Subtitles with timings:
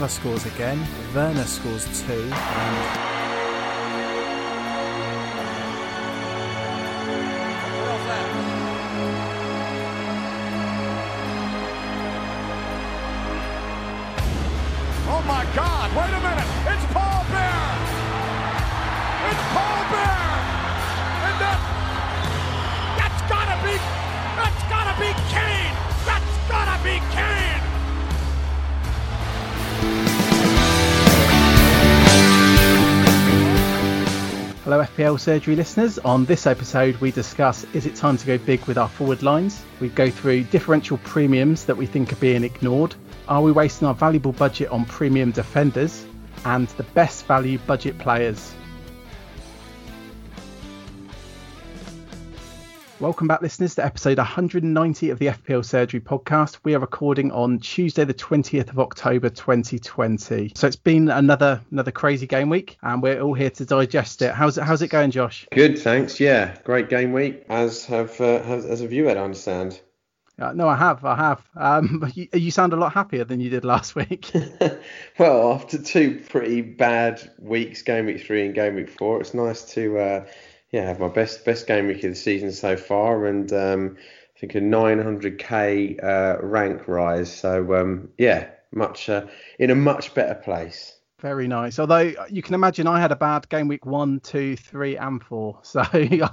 [0.00, 0.82] Salah scores again,
[1.14, 3.19] Werner scores two, and
[34.70, 35.98] Hello, FPL surgery listeners.
[35.98, 39.64] On this episode, we discuss is it time to go big with our forward lines?
[39.80, 42.94] We go through differential premiums that we think are being ignored.
[43.26, 46.06] Are we wasting our valuable budget on premium defenders?
[46.44, 48.54] And the best value budget players.
[53.00, 56.58] Welcome back, listeners, to episode 190 of the FPL Surgery podcast.
[56.64, 60.52] We are recording on Tuesday, the 20th of October, 2020.
[60.54, 64.34] So it's been another another crazy game week, and we're all here to digest it.
[64.34, 65.48] How's it How's it going, Josh?
[65.50, 66.20] Good, thanks.
[66.20, 67.46] Yeah, great game week.
[67.48, 69.80] As have uh, has, as have you had, I understand.
[70.38, 71.42] Uh, no, I have, I have.
[71.56, 74.30] Um, you, you sound a lot happier than you did last week.
[75.18, 79.64] well, after two pretty bad weeks, game week three and game week four, it's nice
[79.72, 80.26] to uh,
[80.72, 83.96] yeah have my best best game week of the season so far, and um,
[84.36, 87.32] I think a 900k uh, rank rise.
[87.34, 89.26] So um, yeah, much uh,
[89.58, 90.98] in a much better place.
[91.20, 91.78] Very nice.
[91.78, 95.60] Although you can imagine, I had a bad game week one, two, three, and four.
[95.64, 96.28] So yeah,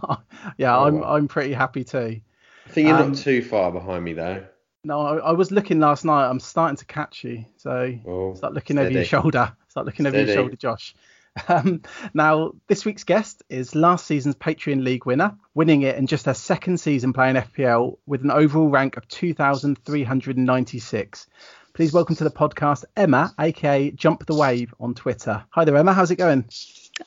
[0.74, 1.04] Oh, I'm wow.
[1.04, 2.22] I'm pretty happy too.
[2.68, 4.46] I think you're Um, not too far behind me though.
[4.84, 6.30] No, I, I was looking last night.
[6.30, 7.46] I'm starting to catch you.
[7.58, 9.56] So Oh, start looking over your shoulder.
[9.68, 10.96] Start looking over your shoulder, Josh.
[11.48, 11.82] Um,
[12.14, 16.34] now, this week's guest is last season's Patreon League winner, winning it in just her
[16.34, 21.28] second season playing FPL with an overall rank of 2,396.
[21.74, 25.44] Please welcome to the podcast Emma, aka Jump the Wave on Twitter.
[25.52, 25.94] Hi there, Emma.
[25.94, 26.46] How's it going?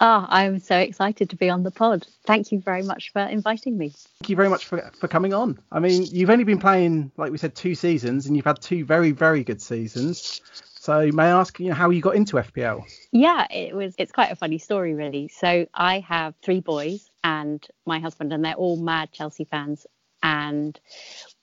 [0.01, 2.07] Oh, I'm so excited to be on the pod.
[2.25, 3.93] Thank you very much for inviting me.
[4.21, 5.59] Thank you very much for, for coming on.
[5.73, 8.85] I mean, you've only been playing, like we said, two seasons, and you've had two
[8.85, 10.41] very, very good seasons.
[10.81, 12.85] So, may I ask, you know, how you got into FPL?
[13.13, 15.29] Yeah, it was it's quite a funny story really.
[15.29, 19.87] So I have three boys and my husband and they're all mad Chelsea fans
[20.23, 20.81] and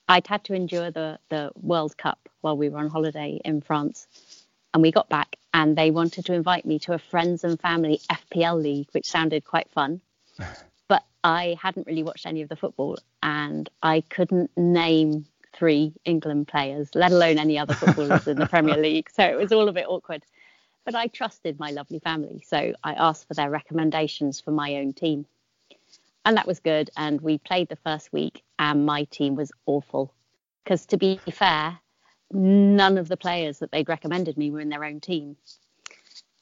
[0.08, 4.08] I'd had to endure the the World Cup while we were on holiday in France.
[4.74, 8.00] And we got back and they wanted to invite me to a friends and family
[8.10, 10.00] FPL league, which sounded quite fun.
[10.88, 15.26] But I hadn't really watched any of the football and I couldn't name
[15.58, 19.10] three England players, let alone any other footballers in the Premier League.
[19.10, 20.24] So it was all a bit awkward.
[20.84, 22.44] But I trusted my lovely family.
[22.46, 25.26] So I asked for their recommendations for my own team.
[26.24, 26.90] And that was good.
[26.96, 30.14] And we played the first week and my team was awful.
[30.62, 31.78] Because to be fair,
[32.32, 35.36] none of the players that they'd recommended me were in their own team.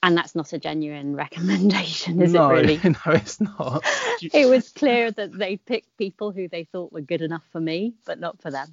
[0.03, 2.81] And that's not a genuine recommendation, is no, it really?
[2.85, 3.85] no, it's not.
[4.21, 7.95] It was clear that they picked people who they thought were good enough for me,
[8.05, 8.69] but not for them.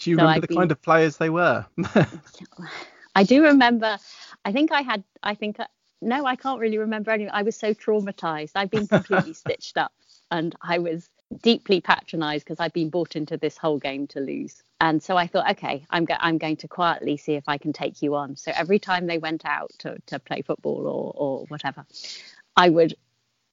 [0.00, 1.66] Do you so remember I'd the been- kind of players they were?
[3.14, 3.98] I do remember.
[4.44, 5.02] I think I had.
[5.22, 5.58] I think.
[5.60, 5.66] I,
[6.00, 7.28] no, I can't really remember any.
[7.28, 8.52] I was so traumatized.
[8.54, 9.92] I've been completely stitched up,
[10.30, 11.08] and I was
[11.42, 14.62] deeply patronized because I'd been bought into this whole game to lose.
[14.80, 17.72] And so I thought, okay, I'm go- I'm going to quietly see if I can
[17.72, 18.36] take you on.
[18.36, 21.84] So every time they went out to, to play football or or whatever,
[22.56, 22.94] I would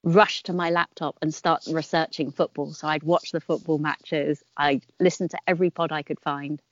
[0.06, 2.72] rush to my laptop and start researching football.
[2.72, 4.42] So I'd watch the football matches.
[4.56, 6.62] I'd listen to every pod I could find.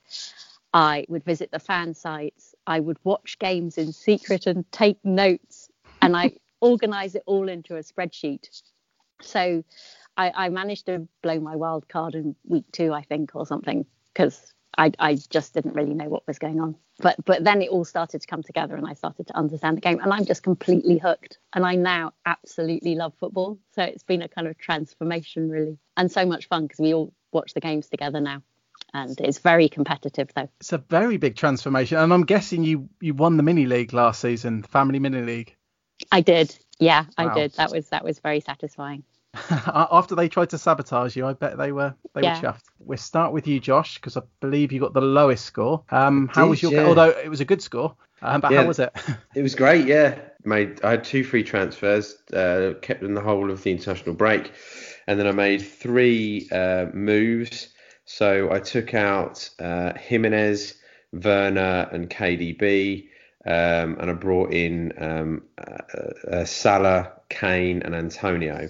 [0.73, 2.55] I would visit the fan sites.
[2.65, 5.69] I would watch games in secret and take notes.
[6.01, 8.61] And I organize it all into a spreadsheet.
[9.21, 9.65] So
[10.15, 13.85] I, I managed to blow my wild card in week two, I think, or something,
[14.13, 16.75] because I, I just didn't really know what was going on.
[16.99, 19.81] But but then it all started to come together and I started to understand the
[19.81, 19.99] game.
[19.99, 21.37] And I'm just completely hooked.
[21.53, 23.59] And I now absolutely love football.
[23.73, 25.77] So it's been a kind of transformation, really.
[25.97, 28.41] And so much fun because we all watch the games together now.
[28.93, 30.47] And it's very competitive, though.
[30.59, 34.21] it's a very big transformation, and I'm guessing you you won the mini league last
[34.21, 35.55] season, family mini league.
[36.11, 36.57] I did.
[36.79, 37.53] Yeah, I did.
[37.53, 39.03] That was that was very satisfying.
[39.67, 42.35] After they tried to sabotage you, I bet they were they Yeah.
[42.35, 42.63] were chuffed.
[42.79, 45.83] We'll start with you, Josh, because I believe you got the lowest score.
[45.89, 46.71] Um, how did, was your?
[46.73, 46.85] yeah.
[46.85, 48.61] Although it was a good score, um, but Yeah.
[48.61, 48.93] how was it?
[49.35, 50.19] It was great, yeah.
[50.45, 54.51] Made I had two free transfers, uh, kept in the whole of the international break,
[55.07, 57.69] and then I made three uh, moves.
[58.05, 60.75] So I took out uh, Jimenez,
[61.11, 63.09] Werner, and KDB,
[63.45, 65.81] um, and I brought in um, uh,
[66.31, 68.69] uh, Salah, Kane, and Antonio.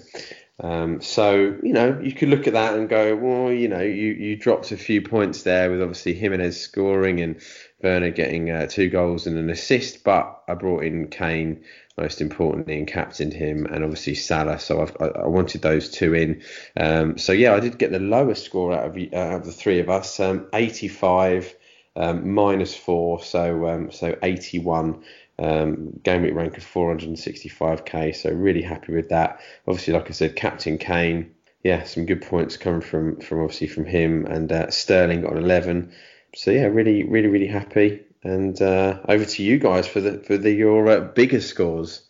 [0.58, 4.12] Um, so you know you could look at that and go, well, you know, you
[4.12, 7.40] you dropped a few points there with obviously Jimenez scoring and
[7.82, 11.62] Werner getting uh, two goals and an assist, but I brought in Kane
[11.98, 14.58] most importantly and captained him, and obviously Salah.
[14.58, 16.42] So I've, i I, wanted those two in.
[16.76, 19.52] Um, so yeah, I did get the lowest score out of, uh, out of the
[19.52, 21.54] three of us, um, 85
[21.96, 25.02] um, minus four, so um, so 81.
[25.38, 29.40] Um, game week rank of 465k, so really happy with that.
[29.68, 33.84] Obviously, like I said, Captain Kane, yeah, some good points coming from from obviously from
[33.84, 35.92] him, and uh, Sterling got an 11.
[36.34, 38.02] So yeah, really, really, really happy.
[38.22, 42.02] And uh, over to you guys for the for the your uh, bigger scores.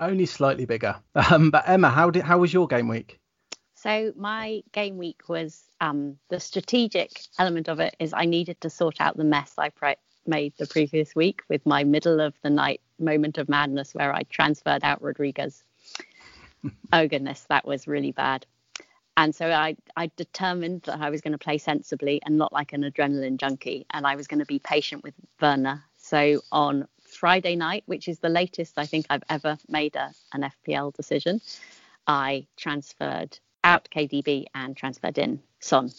[0.00, 0.96] Only slightly bigger.
[1.30, 3.18] Um, but Emma, how did how was your game week?
[3.74, 8.70] So my game week was um, the strategic element of it is I needed to
[8.70, 9.96] sort out the mess I pre-
[10.28, 14.22] made the previous week with my middle of the night moment of madness where I
[14.24, 15.62] transferred out Rodriguez.
[16.92, 18.46] oh goodness, that was really bad.
[19.16, 22.72] And so I, I determined that I was going to play sensibly and not like
[22.72, 23.86] an adrenaline junkie.
[23.90, 25.82] And I was going to be patient with Werner.
[25.96, 30.50] So on Friday night, which is the latest I think I've ever made a, an
[30.66, 31.40] FPL decision,
[32.06, 35.90] I transferred out KDB and transferred in Son.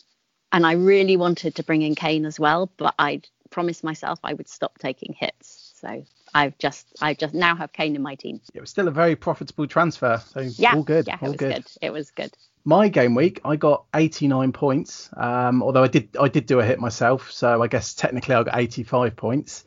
[0.52, 4.34] And I really wanted to bring in Kane as well, but I promised myself I
[4.34, 5.74] would stop taking hits.
[5.80, 8.42] So I've just I just now have Kane in my team.
[8.54, 10.22] It was still a very profitable transfer.
[10.28, 11.08] So yeah, all good.
[11.08, 11.54] Yeah, all it was good.
[11.54, 11.66] good.
[11.82, 12.32] It was good
[12.68, 15.10] my game week, I got 89 points.
[15.16, 18.44] Um, although I did I did do a hit myself, so I guess technically I
[18.44, 19.64] got 85 points.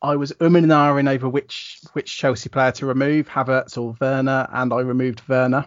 [0.00, 4.48] I was umming and ahhing over which which Chelsea player to remove, Havertz or Werner,
[4.50, 5.66] and I removed Werner.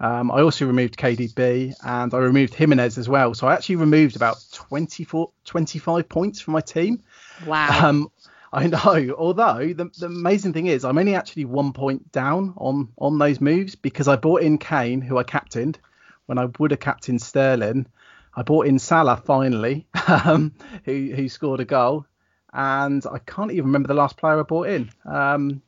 [0.00, 3.34] Um, I also removed KDB and I removed Jimenez as well.
[3.34, 7.02] So I actually removed about 24, 25 points from my team.
[7.46, 7.88] Wow.
[7.88, 8.10] Um,
[8.52, 9.14] I know.
[9.16, 13.40] Although the, the amazing thing is, I'm only actually one point down on on those
[13.40, 15.78] moves because I bought in Kane, who I captained,
[16.26, 17.86] when I would have captained Sterling.
[18.34, 20.52] I bought in Salah finally, um,
[20.84, 22.06] who who scored a goal,
[22.52, 24.90] and I can't even remember the last player I bought in.
[25.04, 25.62] Um,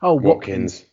[0.00, 0.74] oh, Watkins.
[0.74, 0.84] Watkins,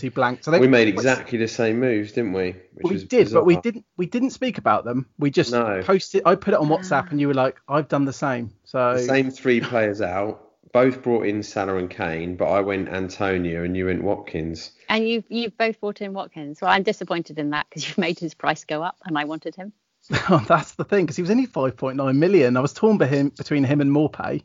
[0.00, 0.44] he blanked.
[0.44, 2.56] So they, we made exactly the same moves, didn't we?
[2.74, 3.42] Which we did, bizarre.
[3.42, 3.84] but we didn't.
[3.96, 5.06] We didn't speak about them.
[5.18, 5.82] We just no.
[5.82, 6.22] posted.
[6.24, 9.02] I put it on WhatsApp, and you were like, "I've done the same." So the
[9.02, 13.76] same three players out both brought in Salah and Kane, but I went Antonio and
[13.76, 14.72] you went Watkins.
[14.88, 16.60] And you you've both brought in Watkins.
[16.60, 19.54] Well, I'm disappointed in that because you've made his price go up, and I wanted
[19.56, 19.72] him.
[20.48, 22.56] That's the thing because he was only 5.9 million.
[22.56, 24.42] I was torn by him, between him and Maupay.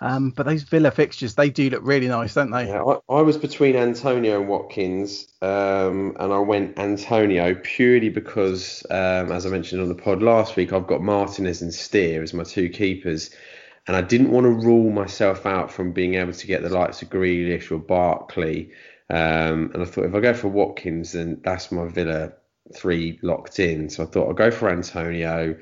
[0.00, 2.68] Um, but those Villa fixtures, they do look really nice, don't they?
[2.68, 8.86] Yeah, I, I was between Antonio and Watkins, um, and I went Antonio purely because,
[8.90, 12.32] um, as I mentioned on the pod last week, I've got Martinez and Steer as
[12.32, 13.30] my two keepers
[13.88, 17.00] and I didn't want to rule myself out from being able to get the likes
[17.00, 18.70] of Grealish or Barkley.
[19.08, 22.34] Um, and I thought if I go for Watkins, then that's my Villa
[22.76, 23.88] three locked in.
[23.88, 25.56] So I thought I'll go for Antonio,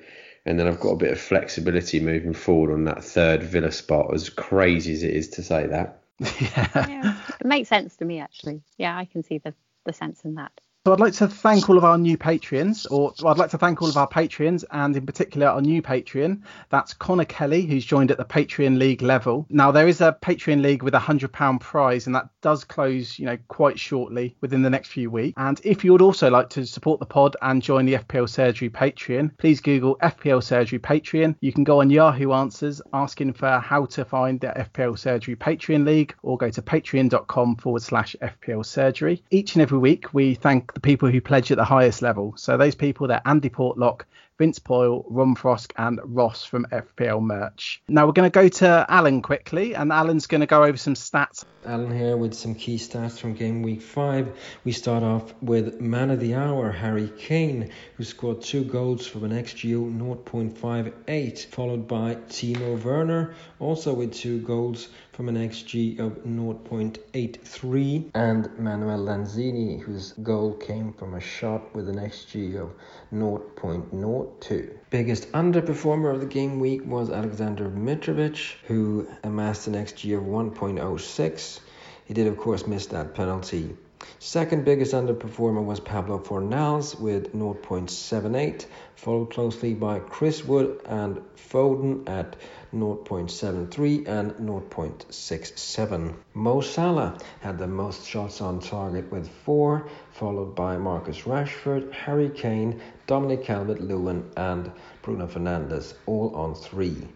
[0.46, 4.14] and then I've got a bit of flexibility moving forward on that third Villa spot.
[4.14, 6.02] As crazy as it is to say that.
[6.20, 6.88] yeah.
[6.88, 7.20] yeah.
[7.40, 8.62] It makes sense to me actually.
[8.78, 9.52] Yeah, I can see the
[9.84, 10.52] the sense in that.
[10.86, 13.82] So I'd like to thank all of our new patrons, or I'd like to thank
[13.82, 16.44] all of our patrons, and in particular our new patron.
[16.70, 19.46] That's Connor Kelly, who's joined at the Patreon League level.
[19.50, 23.18] Now there is a Patreon League with a hundred pound prize, and that does close,
[23.18, 25.34] you know, quite shortly within the next few weeks.
[25.36, 28.70] And if you would also like to support the pod and join the FPL Surgery
[28.70, 31.34] Patreon, please Google FPL Surgery Patreon.
[31.40, 35.84] You can go on Yahoo Answers asking for how to find the FPL Surgery Patreon
[35.84, 39.24] League, or go to patreon.com forward slash FPL Surgery.
[39.32, 42.34] Each and every week we thank the people who pledge at the highest level.
[42.36, 44.02] So those people, they're Andy Portlock,
[44.38, 47.80] Vince Boyle, Ron Frosk, and Ross from FPL Merch.
[47.88, 50.92] Now we're going to go to Alan quickly, and Alan's going to go over some
[50.92, 51.46] stats.
[51.64, 54.36] Alan here with some key stats from game week five.
[54.64, 59.24] We start off with man of the hour, Harry Kane, who scored two goals from
[59.24, 59.90] an XGO
[60.26, 68.50] 0.58, followed by Timo Werner, also with two goals from an XG of 0.83, and
[68.58, 72.74] Manuel Lanzini, whose goal came from a shot with an XG of
[73.14, 74.76] 0.02.
[74.90, 81.60] Biggest underperformer of the game week was Alexander Mitrovic, who amassed an XG of 1.06.
[82.04, 83.74] He did, of course, miss that penalty.
[84.18, 92.06] Second biggest underperformer was Pablo Fornals with 0.78, followed closely by Chris Wood and Foden
[92.06, 92.36] at
[92.74, 96.14] 0.73 and 0.67.
[96.34, 102.30] Mo Salah had the most shots on target with 4, followed by Marcus Rashford, Harry
[102.30, 104.70] Kane, Dominic Calvert-Lewin and
[105.02, 107.08] Bruno Fernandes, all on 3.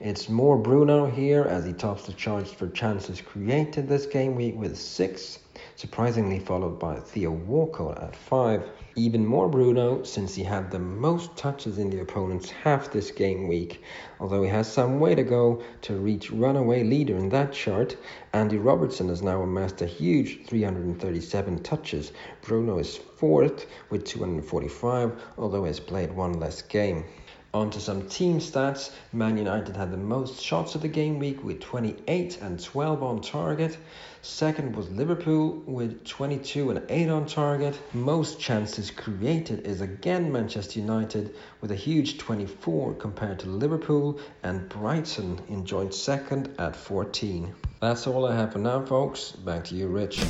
[0.00, 4.56] It's more Bruno here as he tops the charts for chances created this game week
[4.56, 5.38] with 6,
[5.76, 8.62] surprisingly followed by Theo Walcott at 5.
[8.96, 13.46] Even more Bruno since he had the most touches in the opponent's half this game
[13.46, 13.82] week.
[14.18, 17.96] Although he has some way to go to reach runaway leader in that chart,
[18.32, 22.10] Andy Robertson has now amassed a huge 337 touches.
[22.42, 27.04] Bruno is fourth with 245, although he has played one less game.
[27.52, 28.92] On to some team stats.
[29.12, 33.20] Man United had the most shots of the game week with 28 and 12 on
[33.20, 33.76] target.
[34.22, 37.76] Second was Liverpool with 22 and 8 on target.
[37.92, 44.68] Most chances created is again Manchester United with a huge 24 compared to Liverpool, and
[44.68, 47.52] Brighton in joint second at 14.
[47.80, 49.32] That's all I have for now, folks.
[49.32, 50.22] Back to you, Rich.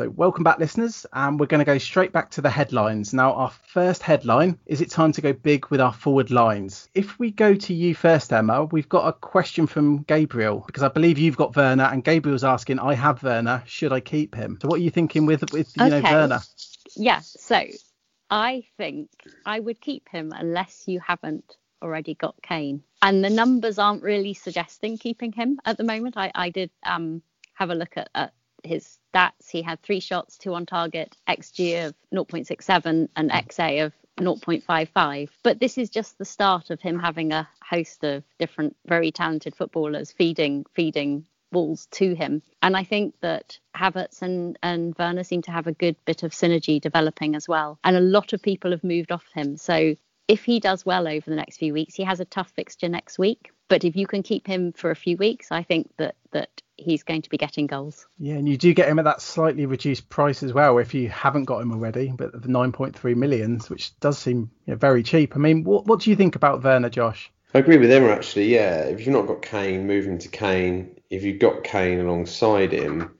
[0.00, 3.12] So, welcome back, listeners, and we're going to go straight back to the headlines.
[3.12, 6.88] Now, our first headline is it time to go big with our forward lines?
[6.94, 10.88] If we go to you first, Emma, we've got a question from Gabriel because I
[10.88, 14.58] believe you've got Werner, and Gabriel's asking, I have Werner, should I keep him?
[14.62, 16.00] So, what are you thinking with with you Okay.
[16.00, 16.40] know Werner?
[16.96, 17.62] Yeah, so
[18.30, 19.10] I think
[19.44, 22.82] I would keep him unless you haven't already got Kane.
[23.02, 26.16] And the numbers aren't really suggesting keeping him at the moment.
[26.16, 27.20] I, I did um,
[27.52, 28.32] have a look at, at
[28.64, 29.50] his stats.
[29.50, 35.28] He had three shots, two on target, XG of 0.67 and XA of 0.55.
[35.42, 39.54] But this is just the start of him having a host of different, very talented
[39.54, 42.42] footballers feeding, feeding balls to him.
[42.62, 46.32] And I think that Havertz and, and Werner seem to have a good bit of
[46.32, 47.78] synergy developing as well.
[47.84, 49.56] And a lot of people have moved off him.
[49.56, 49.96] So
[50.30, 53.18] if he does well over the next few weeks, he has a tough fixture next
[53.18, 53.50] week.
[53.66, 57.02] But if you can keep him for a few weeks, I think that that he's
[57.02, 58.06] going to be getting goals.
[58.16, 61.08] Yeah, and you do get him at that slightly reduced price as well if you
[61.08, 65.34] haven't got him already, but the 9.3 millions, which does seem you know, very cheap.
[65.34, 67.30] I mean, what, what do you think about Werner, Josh?
[67.52, 68.54] I agree with Emma actually.
[68.54, 70.96] Yeah, if you've not got Kane, move him to Kane.
[71.10, 73.10] If you've got Kane alongside him,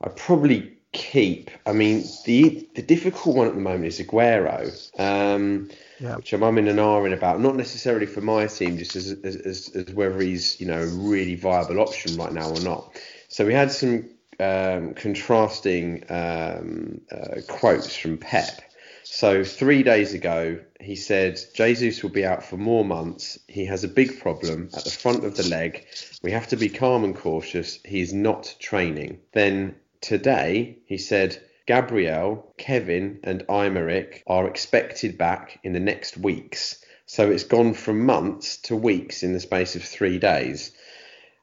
[0.00, 1.50] I'd probably keep.
[1.66, 6.16] I mean, the the difficult one at the moment is Aguero, um, Yeah.
[6.16, 7.40] which I'm umming and ahhing about.
[7.40, 11.36] Not necessarily for my team, just as, as as whether he's you know a really
[11.36, 12.96] viable option right now or not.
[13.28, 14.08] So we had some
[14.40, 18.62] um, contrasting um, uh, quotes from Pep.
[19.04, 23.38] So three days ago, he said Jesus will be out for more months.
[23.48, 25.84] He has a big problem at the front of the leg.
[26.22, 27.80] We have to be calm and cautious.
[27.84, 29.18] He's not training.
[29.32, 36.82] Then today, he said Gabriel, Kevin, and Aymeric are expected back in the next weeks.
[37.06, 40.72] So it's gone from months to weeks in the space of three days.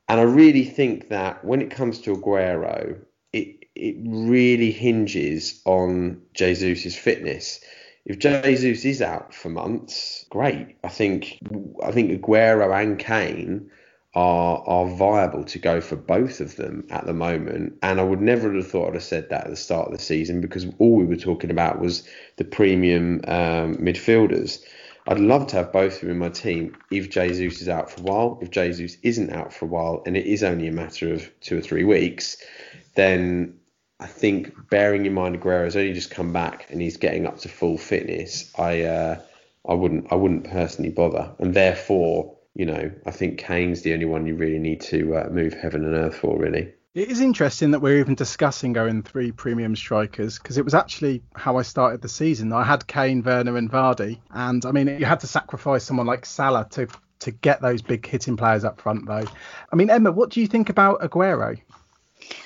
[0.09, 2.99] And I really think that when it comes to Aguero,
[3.33, 7.59] it it really hinges on Jesus' fitness.
[8.05, 10.77] If Jesus is out for months, great.
[10.83, 11.37] I think
[11.83, 13.69] I think Aguero and Kane
[14.17, 17.77] are are viable to go for both of them at the moment.
[17.83, 20.03] And I would never have thought I'd have said that at the start of the
[20.03, 22.07] season because all we were talking about was
[22.37, 24.59] the premium um, midfielders.
[25.07, 28.01] I'd love to have both of them in my team if Jesus is out for
[28.01, 28.39] a while.
[28.41, 31.59] If Jesus isn't out for a while and it is only a matter of two
[31.59, 32.37] or three weeks,
[32.95, 33.59] then
[33.99, 37.37] I think bearing in mind Aguero has only just come back and he's getting up
[37.41, 39.21] to full fitness, I uh,
[39.69, 41.35] I wouldn't I wouldn't personally bother.
[41.37, 45.29] And therefore, you know, I think Kane's the only one you really need to uh,
[45.29, 46.73] move heaven and earth for, really.
[46.95, 51.21] It is interesting that we're even discussing going three premium strikers because it was actually
[51.35, 52.51] how I started the season.
[52.51, 56.25] I had Kane, Werner, and Vardy, and I mean you had to sacrifice someone like
[56.25, 56.87] Salah to
[57.19, 59.25] to get those big hitting players up front, though.
[59.71, 61.59] I mean, Emma, what do you think about Aguero?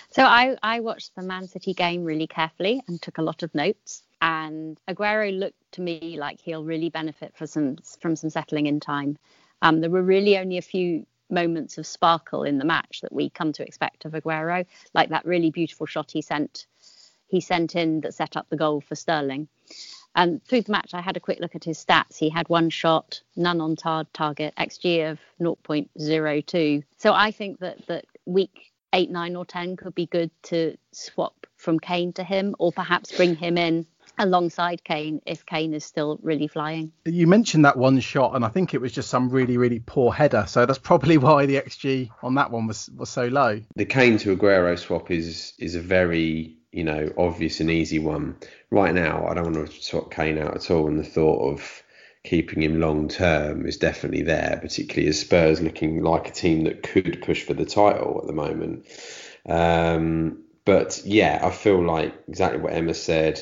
[0.10, 3.56] So I, I watched the Man City game really carefully and took a lot of
[3.56, 4.04] notes.
[4.22, 8.82] And Aguero looked to me like he'll really benefit for some from some settling in
[8.82, 9.18] time.
[9.62, 13.30] Um, there were really only a few moments of sparkle in the match that we
[13.30, 16.68] come to expect of Aguero, like that really beautiful shot he sent
[17.28, 19.48] he sent in that set up the goal for Sterling.
[20.16, 22.18] And through the match, I had a quick look at his stats.
[22.18, 26.84] He had one shot, none on tar- target, XG of 0.02.
[26.98, 31.48] So I think that that week eight, nine, or ten could be good to swap
[31.56, 33.86] from Kane to him, or perhaps bring him in
[34.22, 36.94] alongside Kane if Kane is still really flying.
[37.06, 40.14] You mentioned that one shot, and I think it was just some really, really poor
[40.14, 40.46] header.
[40.48, 43.60] So that's probably why the XG on that one was was so low.
[43.76, 48.38] The Kane to Aguero swap is is a very you know obvious and easy one.
[48.70, 51.84] Right now, I don't want to swap Kane out at all, and the thought of
[52.24, 56.84] keeping him long term is definitely there, particularly as Spurs looking like a team that
[56.84, 58.86] could push for the title at the moment.
[59.48, 63.42] Um, but yeah, I feel like exactly what Emma said.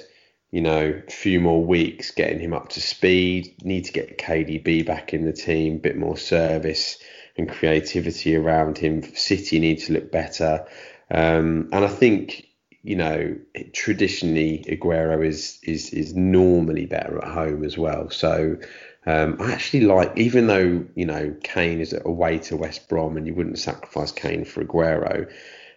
[0.51, 3.53] You know, a few more weeks getting him up to speed.
[3.63, 6.97] Need to get KDB back in the team, bit more service
[7.37, 9.03] and creativity around him.
[9.15, 10.65] City need to look better,
[11.11, 12.49] um, and I think
[12.81, 13.35] you know,
[13.73, 18.09] traditionally Aguero is is is normally better at home as well.
[18.09, 18.57] So
[19.05, 23.27] um, I actually like, even though you know Kane is away to West Brom, and
[23.27, 25.29] you wouldn't sacrifice Kane for Aguero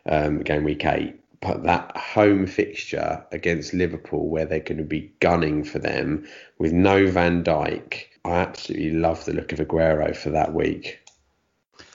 [0.06, 1.21] um, game week eight.
[1.42, 6.26] But that home fixture against Liverpool, where they're going to be gunning for them
[6.58, 11.00] with no Van Dijk, I absolutely love the look of Aguero for that week.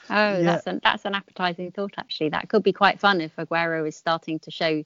[0.09, 0.41] Oh, yeah.
[0.41, 2.29] that's an that's an appetizing thought actually.
[2.29, 4.83] That could be quite fun if Aguero is starting to show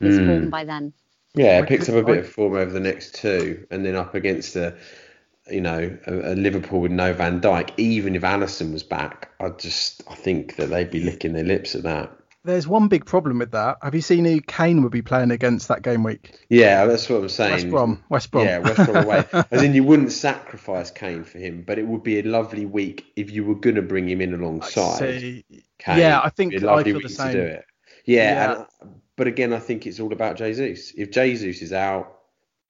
[0.00, 0.26] his mm.
[0.26, 0.92] form by then.
[1.34, 4.14] Yeah, it picks up a bit of form over the next two, and then up
[4.14, 4.76] against a,
[5.48, 7.70] you know, a, a Liverpool with no Van Dijk.
[7.76, 11.76] Even if Alisson was back, I just I think that they'd be licking their lips
[11.76, 12.12] at that.
[12.42, 13.78] There's one big problem with that.
[13.82, 16.38] Have you seen who Kane would be playing against that game week?
[16.48, 17.52] Yeah, that's what I'm saying.
[17.52, 18.04] West Brom.
[18.08, 18.46] West Brom.
[18.46, 19.26] Yeah, West Brom away.
[19.50, 23.12] As in, you wouldn't sacrifice Kane for him, but it would be a lovely week
[23.14, 25.44] if you were going to bring him in alongside.
[25.78, 25.98] Kane.
[25.98, 27.32] Yeah, I think I feel the same.
[27.32, 27.64] do it.
[28.06, 28.64] Yeah, yeah.
[28.80, 30.92] And, but again, I think it's all about Jesus.
[30.96, 32.20] If Jesus is out,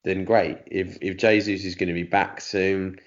[0.02, 0.58] then great.
[0.66, 2.98] If if Jesus is going to be back soon,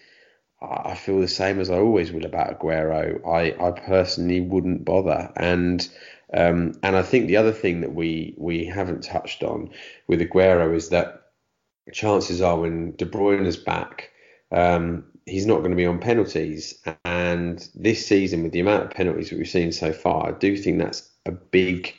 [0.61, 3.27] I feel the same as I always will about Aguero.
[3.27, 5.85] I I personally wouldn't bother and.
[6.33, 9.69] Um, and I think the other thing that we we haven't touched on
[10.07, 11.23] with Aguero is that
[11.91, 14.09] chances are when De Bruyne is back,
[14.51, 16.81] um, he's not going to be on penalties.
[17.05, 20.57] And this season, with the amount of penalties that we've seen so far, I do
[20.57, 21.93] think that's a big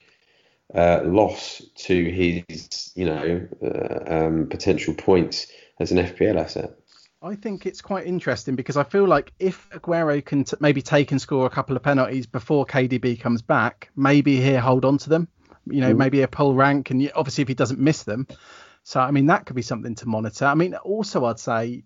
[0.74, 5.46] uh, loss to his, you know, uh, um, potential points
[5.80, 6.72] as an FPL asset.
[7.24, 11.10] I think it's quite interesting because I feel like if Aguero can t- maybe take
[11.10, 15.08] and score a couple of penalties before KDB comes back, maybe he'll hold on to
[15.08, 15.28] them.
[15.64, 15.96] You know, mm.
[15.96, 18.26] maybe a pull rank, and obviously if he doesn't miss them.
[18.82, 20.44] So I mean that could be something to monitor.
[20.44, 21.84] I mean also I'd say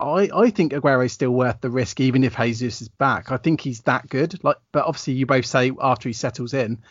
[0.00, 3.30] I I think Aguero is still worth the risk even if Jesus is back.
[3.30, 4.42] I think he's that good.
[4.42, 6.82] Like, but obviously you both say after he settles in.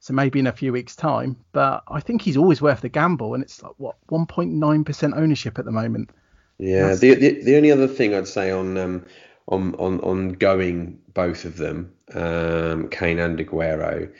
[0.00, 3.32] So maybe in a few weeks' time, but I think he's always worth the gamble,
[3.32, 6.10] and it's like what 1.9% ownership at the moment.
[6.58, 9.06] Yeah, the, the, the only other thing I'd say on um,
[9.48, 14.12] on on on going both of them, um, Kane and Aguero,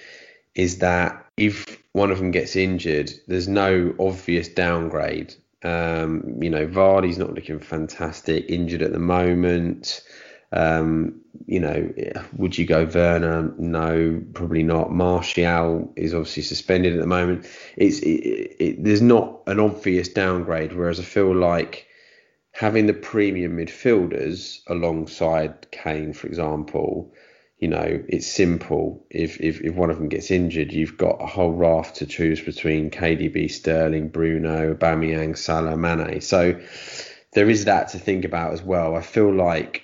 [0.55, 5.35] is that if one of them gets injured, there's no obvious downgrade.
[5.63, 10.03] Um, you know, Vardy's not looking fantastic, injured at the moment.
[10.53, 11.93] Um, you know,
[12.37, 13.53] would you go Werner?
[13.59, 14.93] No, probably not.
[14.93, 17.47] Martial is obviously suspended at the moment.
[17.77, 21.87] It's it, it, there's not an obvious downgrade, whereas I feel like
[22.55, 27.13] having the premium midfielders alongside Kane, for example,
[27.59, 29.05] you know, it's simple.
[29.11, 32.41] If, if if one of them gets injured, you've got a whole raft to choose
[32.41, 36.21] between KDB, Sterling, Bruno, Aubameyang, Salah, Mane.
[36.21, 36.61] So
[37.33, 38.95] there is that to think about as well.
[38.95, 39.83] I feel like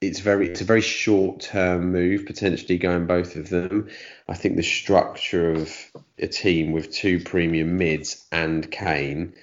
[0.00, 3.90] it's very it's a very short term move potentially going both of them.
[4.26, 5.72] I think the structure of
[6.18, 9.34] a team with two premium mids and Kane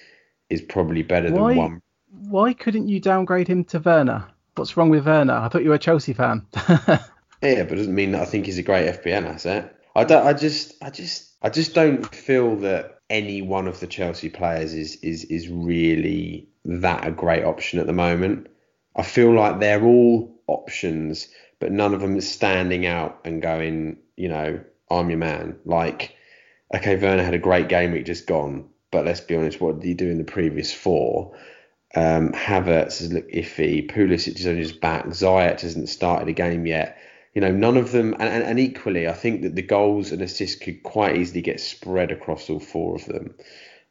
[0.50, 1.50] is probably better Why?
[1.50, 1.82] than one
[2.22, 4.26] why couldn't you downgrade him to Werner?
[4.56, 5.34] What's wrong with Werner?
[5.34, 6.46] I thought you were a Chelsea fan.
[6.68, 7.00] yeah,
[7.40, 9.76] but it doesn't mean that I think he's a great FPL asset.
[9.96, 10.26] I don't.
[10.26, 10.74] I just.
[10.82, 11.32] I just.
[11.42, 16.50] I just don't feel that any one of the Chelsea players is is is really
[16.66, 18.48] that a great option at the moment.
[18.96, 21.28] I feel like they're all options,
[21.60, 23.98] but none of them is standing out and going.
[24.16, 25.60] You know, I'm your man.
[25.66, 26.16] Like,
[26.74, 29.88] okay, Werner had a great game week just gone, but let's be honest, what did
[29.88, 31.36] he do in the previous four?
[31.96, 33.90] Um, Havertz has looked iffy.
[33.90, 35.06] Pulisic is on his back.
[35.08, 36.98] Ziyech hasn't started a game yet.
[37.34, 40.22] You know, none of them, and, and, and, equally, I think that the goals and
[40.22, 43.36] assists could quite easily get spread across all four of them.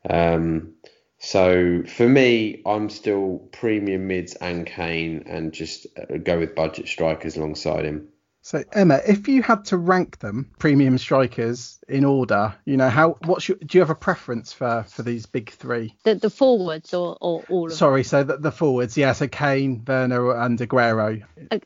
[0.08, 0.74] Um,
[1.18, 5.86] so for me, I'm still premium mids and Kane, and just
[6.22, 8.08] go with budget strikers alongside him.
[8.44, 13.16] So Emma, if you had to rank them premium strikers in order, you know how
[13.24, 15.96] what's your do you have a preference for for these big three?
[16.04, 18.08] The the forwards or, or all of Sorry, them?
[18.08, 21.24] so the, the forwards, yeah, so Kane, Werner and Aguero.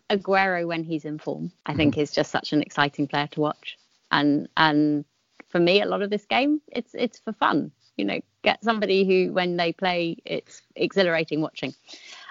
[0.09, 2.03] Aguero when he's in form, I think mm-hmm.
[2.03, 3.77] is just such an exciting player to watch.
[4.13, 5.05] And and
[5.49, 7.73] for me a lot of this game it's it's for fun.
[7.97, 11.75] You know, get somebody who when they play it's exhilarating watching.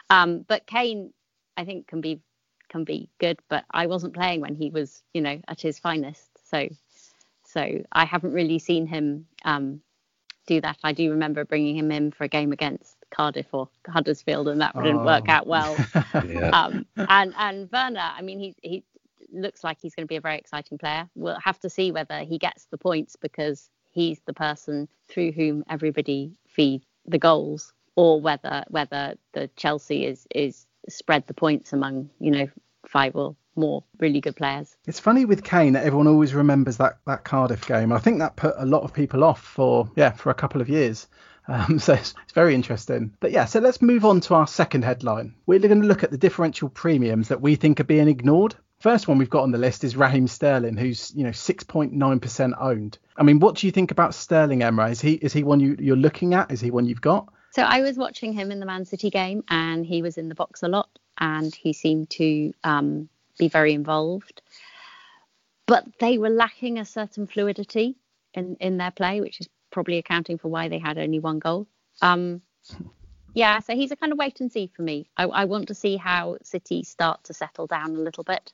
[0.09, 1.11] Um, but Kane
[1.57, 2.21] I think can be
[2.69, 6.29] can be good, but I wasn't playing when he was, you know, at his finest.
[6.49, 6.69] So,
[7.45, 9.81] so I haven't really seen him um,
[10.47, 10.77] do that.
[10.83, 14.75] I do remember bringing him in for a game against Cardiff or Huddersfield, and that
[14.75, 15.05] didn't oh.
[15.05, 15.75] work out well.
[16.27, 16.49] yeah.
[16.49, 18.83] um, and and Werner, I mean, he he
[19.31, 21.09] looks like he's going to be a very exciting player.
[21.15, 25.63] We'll have to see whether he gets the points because he's the person through whom
[25.69, 32.09] everybody feed the goals, or whether whether the Chelsea is is spread the points among
[32.19, 32.47] you know
[32.87, 34.75] five or more really good players.
[34.85, 37.91] It's funny with Kane that everyone always remembers that that Cardiff game.
[37.91, 40.69] I think that put a lot of people off for yeah for a couple of
[40.69, 41.07] years.
[41.47, 43.13] Um, so it's, it's, very interesting.
[43.19, 45.33] But yeah, so let's move on to our second headline.
[45.45, 48.55] We're going to look at the differential premiums that we think are being ignored.
[48.79, 52.99] First one we've got on the list is Raheem Sterling, who's you know 6.9% owned.
[53.15, 54.87] I mean, what do you think about Sterling, Emma?
[54.89, 56.51] Is he is he one you, you're looking at?
[56.51, 57.33] Is he one you've got?
[57.57, 60.35] So I was watching him in the Man City game, and he was in the
[60.35, 64.43] box a lot, and he seemed to um, be very involved.
[65.65, 67.95] But they were lacking a certain fluidity
[68.35, 71.65] in in their play, which is probably accounting for why they had only one goal.
[71.99, 72.43] Um,
[73.33, 75.09] yeah, so he's a kind of wait and see for me.
[75.17, 78.53] I, I want to see how City start to settle down a little bit.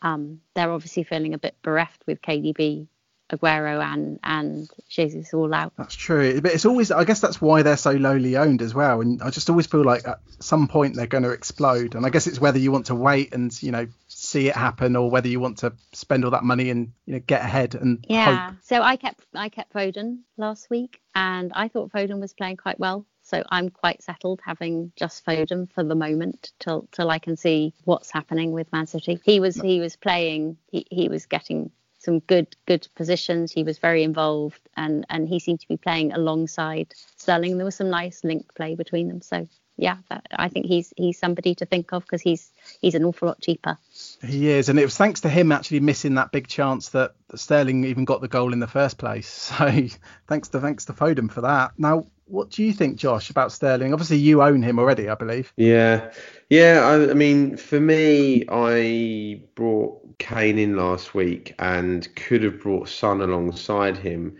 [0.00, 2.88] Um, they're obviously feeling a bit bereft with KDB,
[3.32, 5.72] Aguero, and and Jesus all out.
[5.76, 9.00] That's true, but it's always I guess that's why they're so lowly owned as well.
[9.00, 11.94] And I just always feel like at some point they're going to explode.
[11.94, 14.96] And I guess it's whether you want to wait and you know see it happen
[14.96, 18.04] or whether you want to spend all that money and you know get ahead and
[18.08, 18.50] yeah.
[18.50, 18.56] Hope.
[18.62, 22.78] So I kept I kept Foden last week, and I thought Foden was playing quite
[22.78, 23.06] well.
[23.22, 27.72] So I'm quite settled having just Foden for the moment till till I can see
[27.84, 29.20] what's happening with Man City.
[29.24, 31.70] He was he was playing he, he was getting
[32.02, 33.52] some good good positions.
[33.52, 37.56] He was very involved and and he seemed to be playing alongside Sterling.
[37.56, 39.22] There was some nice link play between them.
[39.22, 43.04] So yeah, that, I think he's he's somebody to think of because he's he's an
[43.04, 43.78] awful lot cheaper.
[44.24, 47.84] He is, and it was thanks to him actually missing that big chance that Sterling
[47.84, 49.52] even got the goal in the first place.
[49.62, 49.88] So
[50.28, 51.72] thanks to thanks to Foden for that.
[51.78, 53.92] Now, what do you think, Josh, about Sterling?
[53.92, 55.52] Obviously, you own him already, I believe.
[55.56, 56.10] Yeah,
[56.48, 56.80] yeah.
[56.84, 62.88] I, I mean, for me, I brought Kane in last week and could have brought
[62.88, 64.38] Son alongside him,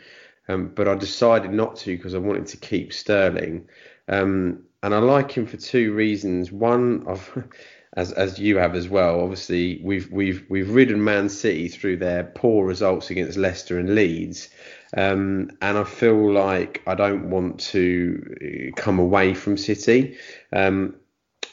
[0.49, 3.69] um, but I decided not to because I wanted to keep Sterling.
[4.09, 6.51] Um, and I like him for two reasons.
[6.51, 7.31] One, of
[7.95, 9.21] as as you have as well.
[9.21, 14.49] Obviously, we've we've we've ridden Man City through their poor results against Leicester and Leeds,
[14.97, 20.17] um, and I feel like I don't want to uh, come away from City.
[20.53, 20.97] Um,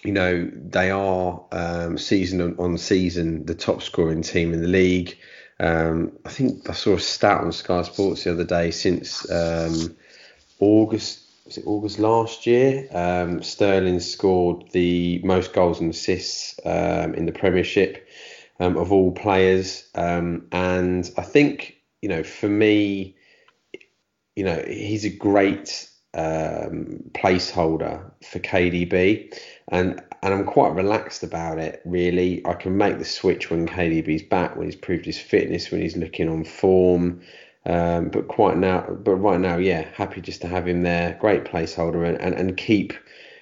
[0.03, 5.17] you know, they are um, season on season the top scoring team in the league.
[5.59, 9.97] Um, I think I saw a stat on Sky Sports the other day since um,
[10.59, 12.87] August was it August last year?
[12.91, 18.07] Um, Sterling scored the most goals and assists um, in the Premiership
[18.59, 23.17] um, of all players, um, and I think you know for me,
[24.35, 29.35] you know he's a great um, placeholder for KDB,
[29.69, 31.81] and and I'm quite relaxed about it.
[31.83, 35.81] Really, I can make the switch when KDB's back, when he's proved his fitness, when
[35.81, 37.21] he's looking on form.
[37.65, 41.17] Um, but quite now, but right now, yeah, happy just to have him there.
[41.19, 42.93] Great placeholder and, and, and keep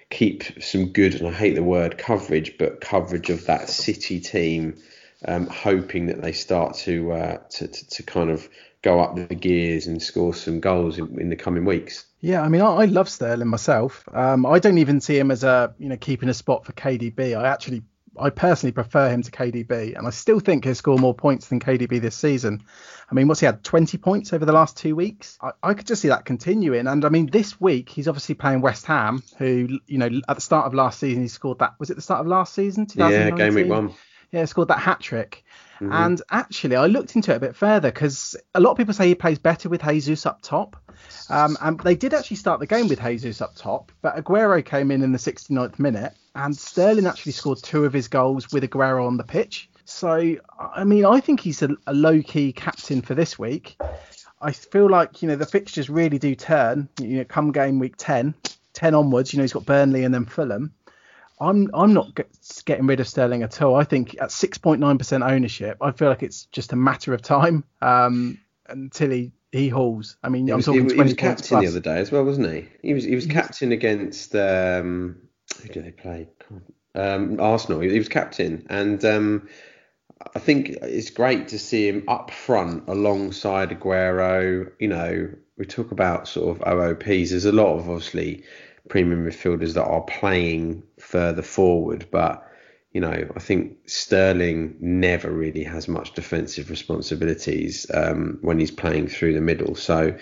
[0.09, 4.77] keep some good and I hate the word coverage, but coverage of that City team,
[5.25, 8.47] um, hoping that they start to, uh, to, to to kind of
[8.81, 12.05] go up the gears and score some goals in, in the coming weeks.
[12.21, 14.07] Yeah, I mean, I, I love Sterling myself.
[14.11, 17.37] Um, I don't even see him as a you know keeping a spot for KDB.
[17.37, 17.83] I actually
[18.19, 21.59] I personally prefer him to KDB, and I still think he'll score more points than
[21.59, 22.63] KDB this season.
[23.09, 23.63] I mean, what's he had?
[23.63, 25.37] 20 points over the last two weeks.
[25.41, 26.87] I, I, could just see that continuing.
[26.87, 30.41] And I mean, this week he's obviously playing West Ham, who you know at the
[30.41, 31.75] start of last season he scored that.
[31.79, 32.87] Was it the start of last season?
[32.95, 33.93] Yeah, game week one.
[34.31, 35.43] Yeah, scored that hat trick.
[35.79, 35.91] Mm-hmm.
[35.91, 39.07] And actually, I looked into it a bit further because a lot of people say
[39.07, 40.75] he plays better with Jesus up top.
[41.29, 44.91] Um, and they did actually start the game with Jesus up top, but Aguero came
[44.91, 49.05] in in the 69th minute, and Sterling actually scored two of his goals with Aguero
[49.05, 49.69] on the pitch.
[49.85, 53.77] So, I mean, I think he's a, a low key captain for this week.
[54.41, 57.95] I feel like, you know, the fixtures really do turn, you know, come game week
[57.97, 58.35] 10,
[58.73, 60.73] 10 onwards, you know, he's got Burnley and then Fulham.
[61.39, 62.29] I'm I'm not get,
[62.65, 63.75] getting rid of Sterling at all.
[63.75, 68.39] I think at 6.9% ownership, I feel like it's just a matter of time um,
[68.67, 70.17] until he he hauls.
[70.23, 72.23] I mean, he I'm was, talking he, he was captain the other day as well,
[72.23, 72.67] wasn't he?
[72.81, 75.17] He was he was captain against um,
[75.61, 76.27] who did they play?
[76.95, 77.81] Um, Arsenal.
[77.81, 79.47] He, he, was captain, and um,
[80.35, 84.71] I think it's great to see him up front alongside Aguero.
[84.79, 87.29] You know, we talk about sort of OOPs.
[87.29, 88.43] There's a lot of obviously
[88.89, 92.47] premium midfielders that are playing further forward, but
[92.91, 99.09] you know, I think Sterling never really has much defensive responsibilities um, when he's playing
[99.09, 99.75] through the middle.
[99.75, 100.17] So,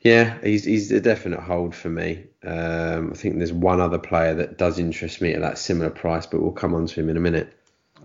[0.00, 2.24] yeah, he's he's a definite hold for me.
[2.42, 6.26] Um, I think there's one other player that does interest me at that similar price,
[6.26, 7.52] but we'll come on to him in a minute.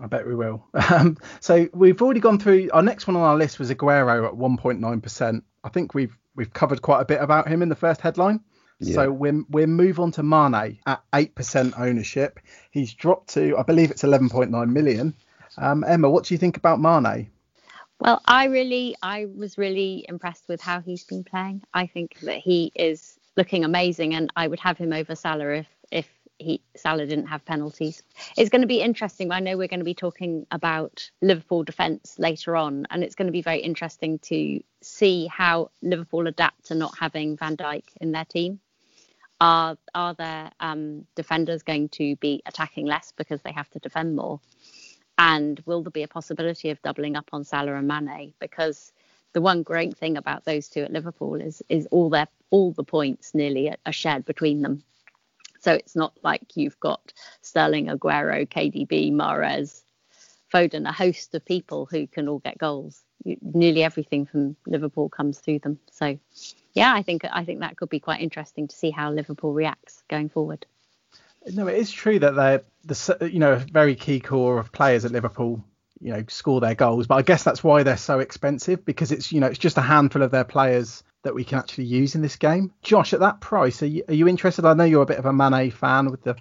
[0.00, 0.64] I bet we will.
[0.92, 2.68] Um, so we've already gone through.
[2.72, 5.42] Our next one on our list was Aguero at 1.9%.
[5.64, 8.40] I think we've we've covered quite a bit about him in the first headline.
[8.82, 8.94] Yeah.
[8.94, 12.40] So we're we're move on to Mane at eight percent ownership.
[12.70, 15.14] He's dropped to I believe it's 11.9 million.
[15.58, 17.30] Um, Emma, what do you think about Mane?
[18.02, 21.62] Well, I really, I was really impressed with how he's been playing.
[21.72, 25.68] I think that he is looking amazing, and I would have him over Salah if
[25.92, 28.02] if he Salah didn't have penalties.
[28.36, 29.30] It's going to be interesting.
[29.30, 33.26] I know we're going to be talking about Liverpool defence later on, and it's going
[33.26, 38.10] to be very interesting to see how Liverpool adapt to not having Van Dijk in
[38.10, 38.58] their team.
[39.42, 44.14] Are are their um, defenders going to be attacking less because they have to defend
[44.14, 44.38] more?
[45.18, 48.34] And will there be a possibility of doubling up on Salah and Mane?
[48.38, 48.92] Because
[49.32, 52.84] the one great thing about those two at Liverpool is is all their all the
[52.84, 54.84] points nearly are shared between them.
[55.58, 59.82] So it's not like you've got Sterling, Aguero, KDB, Mahrez,
[60.54, 63.02] Foden, a host of people who can all get goals.
[63.24, 65.80] You, nearly everything from Liverpool comes through them.
[65.90, 66.16] So
[66.72, 70.02] yeah, I think I think that could be quite interesting to see how Liverpool reacts
[70.08, 70.66] going forward.
[71.52, 75.04] No, it is true that they're the you know a very key core of players
[75.04, 75.62] at Liverpool.
[76.00, 79.30] You know, score their goals, but I guess that's why they're so expensive because it's
[79.30, 82.22] you know it's just a handful of their players that we can actually use in
[82.22, 82.72] this game.
[82.82, 84.64] Josh, at that price, are you, are you interested?
[84.64, 86.34] I know you're a bit of a Mane fan with the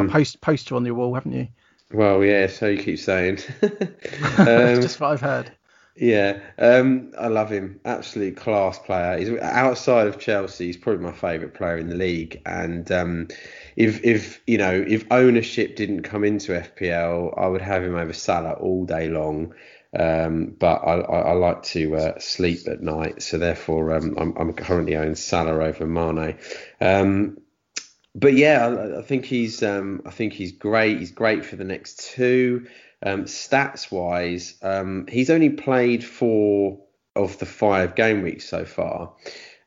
[0.00, 1.48] um, post poster on your wall, haven't you?
[1.92, 3.40] Well, yeah, so you keep saying.
[3.62, 5.52] um, just what I've heard.
[5.94, 7.80] Yeah, um, I love him.
[7.84, 9.18] Absolute class player.
[9.18, 10.66] He's outside of Chelsea.
[10.66, 12.40] He's probably my favourite player in the league.
[12.46, 13.28] And um,
[13.76, 18.14] if if you know if ownership didn't come into FPL, I would have him over
[18.14, 19.54] Salah all day long.
[19.98, 24.34] Um, but I, I, I, like to uh, sleep at night, so therefore um, I'm,
[24.38, 26.38] I'm, currently owning Salah over Mane.
[26.80, 27.36] Um,
[28.14, 30.98] but yeah, I, I think he's um, I think he's great.
[30.98, 32.68] He's great for the next two.
[33.02, 36.80] Um, stats wise, um, he's only played four
[37.14, 39.12] of the five game weeks so far.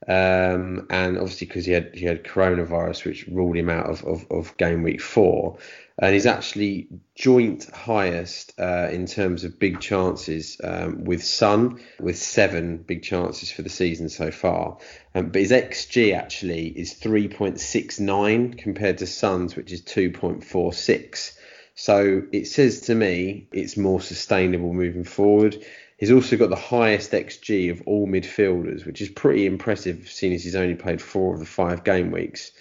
[0.07, 4.27] Um, and obviously because he had he had coronavirus, which ruled him out of, of,
[4.29, 5.57] of game week four,
[5.97, 12.17] and he's actually joint highest uh, in terms of big chances um, with Son, with
[12.17, 14.77] seven big chances for the season so far.
[15.15, 21.37] Um, but his xG actually is 3.69 compared to Son's, which is 2.46.
[21.75, 25.63] So it says to me it's more sustainable moving forward.
[25.97, 30.43] He's also got the highest XG of all midfielders, which is pretty impressive, seeing as
[30.43, 32.51] he's only played four of the five game weeks.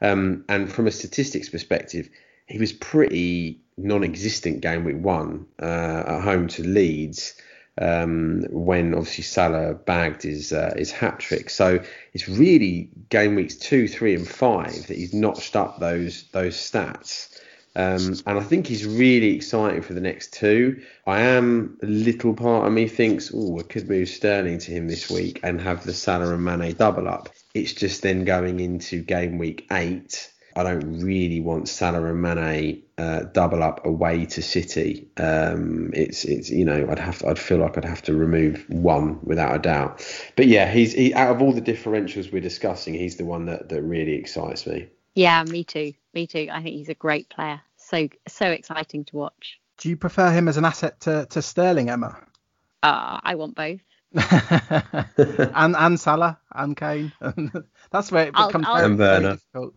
[0.00, 2.08] Um, and from a statistics perspective,
[2.46, 7.34] he was pretty non-existent game week one uh, at home to Leeds
[7.80, 11.50] um, when obviously Salah bagged his uh, his hat trick.
[11.50, 11.82] So
[12.12, 17.33] it's really game weeks two, three, and five that he's notched up those those stats.
[17.76, 20.82] Um, and I think he's really exciting for the next two.
[21.06, 24.88] I am a little part of me thinks, oh, I could move Sterling to him
[24.88, 27.30] this week and have the Salah and Mane double up.
[27.52, 30.30] It's just then going into game week eight.
[30.56, 35.08] I don't really want Salah and Mane uh, double up away to City.
[35.16, 38.64] Um, it's it's you know I'd have to, I'd feel like I'd have to remove
[38.68, 40.06] one without a doubt.
[40.36, 43.68] But yeah, he's he, out of all the differentials we're discussing, he's the one that
[43.70, 44.90] that really excites me.
[45.16, 45.94] Yeah, me too.
[46.14, 46.48] Me too.
[46.50, 47.60] I think he's a great player.
[47.76, 49.60] So so exciting to watch.
[49.78, 52.16] Do you prefer him as an asset to, to Sterling, Emma?
[52.82, 53.80] Uh, I want both.
[54.14, 57.12] and and Salah and Kane.
[57.90, 59.74] That's where it becomes I'll, I'll, very, very difficult.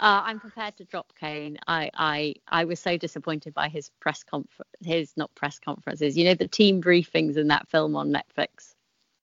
[0.00, 1.58] Uh, I'm prepared to drop Kane.
[1.66, 6.16] I, I I was so disappointed by his press conference, his not press conferences.
[6.16, 8.74] You know the team briefings in that film on Netflix.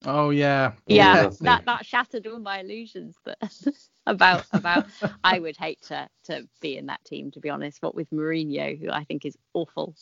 [0.05, 0.73] Oh yeah.
[0.87, 3.15] Yeah, that that shattered all my illusions.
[3.23, 3.37] But
[4.05, 4.85] about about
[5.23, 7.81] I would hate to to be in that team to be honest.
[7.81, 9.95] What with Mourinho, who I think is awful.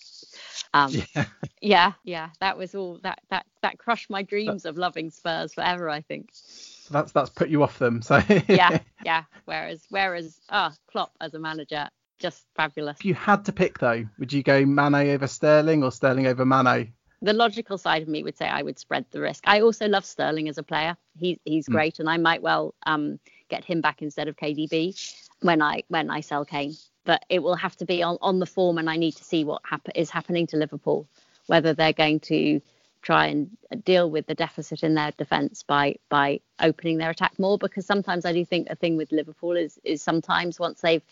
[0.74, 1.26] Um, yeah.
[1.62, 5.90] yeah, yeah, that was all that that that crushed my dreams of loving Spurs forever.
[5.90, 6.30] I think.
[6.34, 8.02] So that's that's put you off them.
[8.02, 9.24] So yeah, yeah.
[9.46, 11.90] Whereas whereas ah oh, Klopp as a manager
[12.20, 12.98] just fabulous.
[13.00, 16.46] If you had to pick though, would you go Mane over Sterling or Sterling over
[16.46, 16.94] Mane?
[17.24, 19.46] The logical side of me would say I would spread the risk.
[19.48, 20.98] I also love Sterling as a player.
[21.18, 21.72] He's he's mm.
[21.72, 23.18] great, and I might well um,
[23.50, 24.94] get him back instead of KDB
[25.42, 26.76] when I when I sell Kane.
[27.06, 29.46] But it will have to be on, on the form, and I need to see
[29.46, 31.08] what hap- is happening to Liverpool,
[31.48, 32.62] whether they're going to
[33.02, 33.50] try and
[33.84, 37.58] deal with the deficit in their defence by by opening their attack more.
[37.58, 41.04] Because sometimes I do think a thing with Liverpool is is sometimes once they've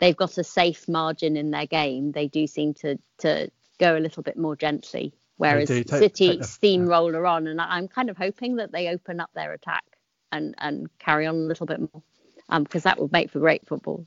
[0.00, 4.00] they've got a safe margin in their game, they do seem to to go a
[4.00, 7.30] little bit more gently whereas take, City take steamroller yeah.
[7.30, 9.84] on, and I'm kind of hoping that they open up their attack
[10.30, 12.02] and and carry on a little bit more,
[12.50, 14.06] um, because that would make for great football.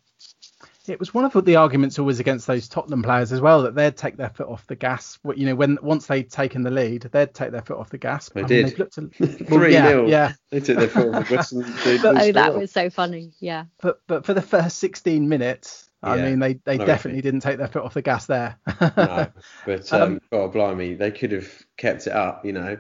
[0.86, 3.96] It was one of the arguments always against those Tottenham players as well that they'd
[3.96, 5.17] take their foot off the gas.
[5.36, 8.30] You know, when once they'd taken the lead, they'd take their foot off the gas.
[8.30, 8.65] They I did.
[8.65, 8.96] Mean, looked
[9.48, 10.10] Three yeah, nil.
[10.10, 11.52] Yeah, they took their foot off the gas.
[12.04, 13.32] but, oh, that was so funny.
[13.39, 13.65] Yeah.
[13.82, 16.24] But but for the first 16 minutes, I Yeah.
[16.24, 18.58] mean, they, they definitely didn't take their foot off the gas there.
[18.96, 19.32] no,
[19.66, 22.46] but Um, um, God blimey, they could have kept it up.
[22.46, 22.78] You know,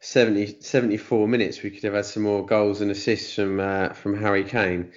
[0.00, 1.62] 70, 74 minutes.
[1.62, 4.92] We could have had some more goals and assists from uh, from Harry Kane.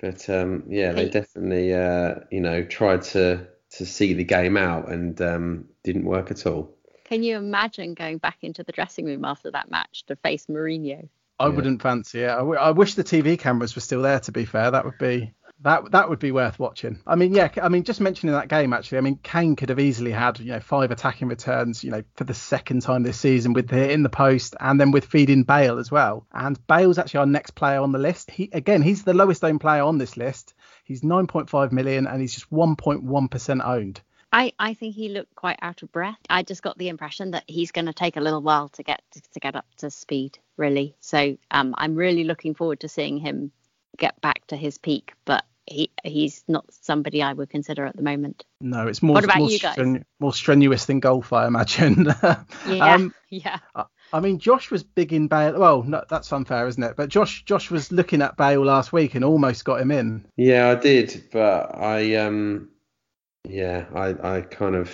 [0.00, 4.90] But um, yeah, they definitely uh, you know tried to to see the game out
[4.90, 6.76] and um, didn't work at all.
[7.04, 11.08] Can you imagine going back into the dressing room after that match to face Mourinho?
[11.38, 11.48] I Yeah.
[11.48, 12.28] wouldn't fancy it.
[12.30, 14.20] I, w- I wish the TV cameras were still there.
[14.20, 17.00] To be fair, that would be that that would be worth watching.
[17.06, 17.48] I mean, yeah.
[17.62, 18.98] I mean, just mentioning that game actually.
[18.98, 21.82] I mean, Kane could have easily had you know five attacking returns.
[21.82, 24.90] You know, for the second time this season with the in the post and then
[24.90, 26.26] with feeding Bale as well.
[26.32, 28.30] And Bale's actually our next player on the list.
[28.30, 30.54] He again, he's the lowest owned player on this list.
[30.84, 34.00] He's 9.5 million and he's just 1.1 percent owned.
[34.32, 36.18] I, I think he looked quite out of breath.
[36.28, 39.00] I just got the impression that he's going to take a little while to get
[39.12, 40.96] to, to get up to speed, really.
[41.00, 43.52] So um, I'm really looking forward to seeing him
[43.98, 45.12] get back to his peak.
[45.24, 48.44] But he he's not somebody I would consider at the moment.
[48.60, 49.76] No, it's more What about more, you guys?
[49.76, 52.06] strenu- more strenuous than golf, I imagine.
[52.68, 53.58] Yeah, Um, yeah.
[54.12, 55.58] I mean, Josh was big in Bale.
[55.58, 56.94] Well, no, that's unfair, isn't it?
[56.96, 60.24] But Josh, Josh was looking at Bale last week and almost got him in.
[60.36, 62.68] Yeah, I did, but I um
[63.48, 64.90] yeah, I I kind of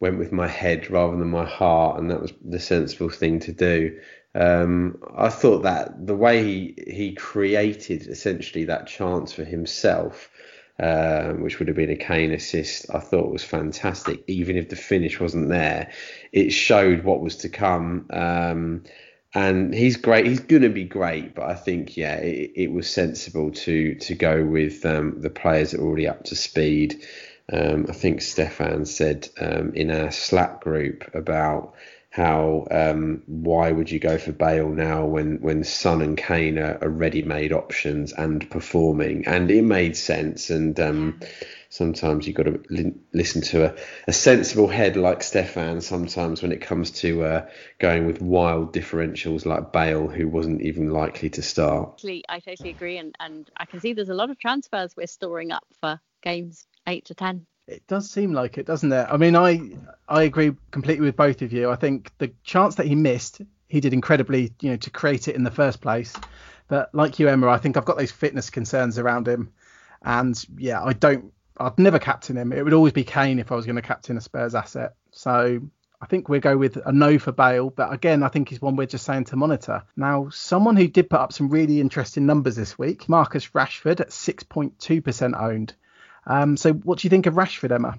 [0.00, 3.52] went with my head rather than my heart, and that was the sensible thing to
[3.52, 3.98] do.
[4.38, 10.30] Um, I thought that the way he he created essentially that chance for himself,
[10.78, 14.22] uh, which would have been a Kane assist, I thought was fantastic.
[14.28, 15.90] Even if the finish wasn't there,
[16.32, 18.06] it showed what was to come.
[18.10, 18.84] Um,
[19.34, 20.26] and he's great.
[20.26, 24.14] He's going to be great, but I think yeah, it, it was sensible to to
[24.14, 27.04] go with um, the players that are already up to speed.
[27.52, 31.74] Um, I think Stefan said um, in our Slack group about
[32.18, 36.78] how um, why would you go for Bale now when when Son and Kane are,
[36.82, 40.50] are ready-made options and performing, and it made sense.
[40.50, 41.20] And um,
[41.68, 43.74] sometimes you've got to li- listen to a,
[44.08, 45.80] a sensible head like Stefan.
[45.80, 50.90] Sometimes when it comes to uh, going with wild differentials like Bale, who wasn't even
[50.90, 52.02] likely to start.
[52.28, 55.52] I totally agree, and and I can see there's a lot of transfers we're storing
[55.52, 57.46] up for games eight to ten.
[57.68, 59.06] It does seem like it, doesn't it?
[59.10, 59.60] I mean, I
[60.08, 61.68] I agree completely with both of you.
[61.68, 65.36] I think the chance that he missed, he did incredibly, you know, to create it
[65.36, 66.14] in the first place.
[66.68, 69.52] But like you, Emma, I think I've got those fitness concerns around him,
[70.02, 71.32] and yeah, I don't.
[71.58, 72.52] I'd never captain him.
[72.52, 74.94] It would always be Kane if I was going to captain a Spurs asset.
[75.10, 75.60] So
[76.00, 77.68] I think we'll go with a no for Bale.
[77.68, 79.82] But again, I think he's one we're just saying to monitor.
[79.94, 84.10] Now, someone who did put up some really interesting numbers this week, Marcus Rashford at
[84.10, 85.74] 6.2% owned.
[86.28, 87.98] Um, so what do you think of Rashford, Emma?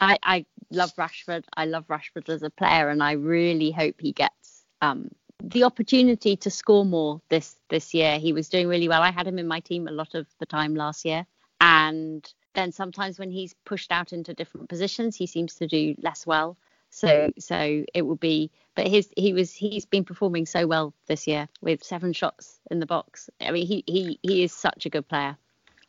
[0.00, 1.44] I, I love Rashford.
[1.56, 5.10] I love Rashford as a player, and I really hope he gets um,
[5.42, 8.18] the opportunity to score more this this year.
[8.18, 9.02] He was doing really well.
[9.02, 11.26] I had him in my team a lot of the time last year,
[11.60, 16.26] and then sometimes when he's pushed out into different positions, he seems to do less
[16.26, 16.56] well.
[16.90, 21.26] So so it will be, but his he was he's been performing so well this
[21.26, 23.28] year with seven shots in the box.
[23.40, 25.36] I mean he he he is such a good player.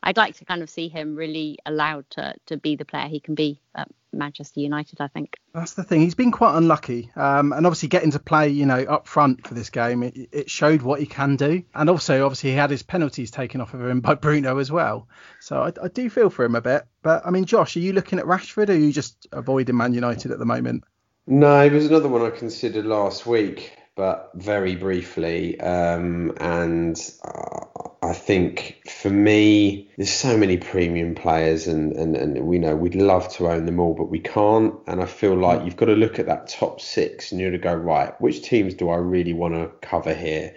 [0.02, 3.20] I'd like to kind of see him really allowed to to be the player he
[3.20, 5.00] can be at Manchester United.
[5.00, 5.38] I think.
[5.52, 6.00] That's the thing.
[6.00, 9.54] He's been quite unlucky, um, and obviously getting to play, you know, up front for
[9.54, 11.64] this game, it, it showed what he can do.
[11.74, 15.08] And also, obviously, he had his penalties taken off of him by Bruno as well.
[15.40, 16.84] So I, I do feel for him a bit.
[17.02, 19.94] But I mean, Josh, are you looking at Rashford, or are you just avoiding Man
[19.94, 20.84] United at the moment?
[21.26, 25.60] No, it was another one I considered last week, but very briefly.
[25.60, 32.46] Um, and uh, I think for me, there's so many premium players, and, and, and
[32.46, 34.74] we know we'd love to own them all, but we can't.
[34.86, 37.58] And I feel like you've got to look at that top six and you're to
[37.58, 40.54] go, right, which teams do I really want to cover here?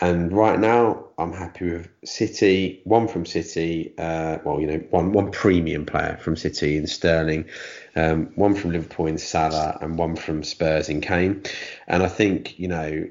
[0.00, 2.80] And right now, I'm happy with City.
[2.84, 7.46] One from City, uh, well, you know, one one premium player from City in Sterling,
[7.94, 11.42] um, one from Liverpool in Salah, and one from Spurs in Kane.
[11.88, 13.08] And I think, you know,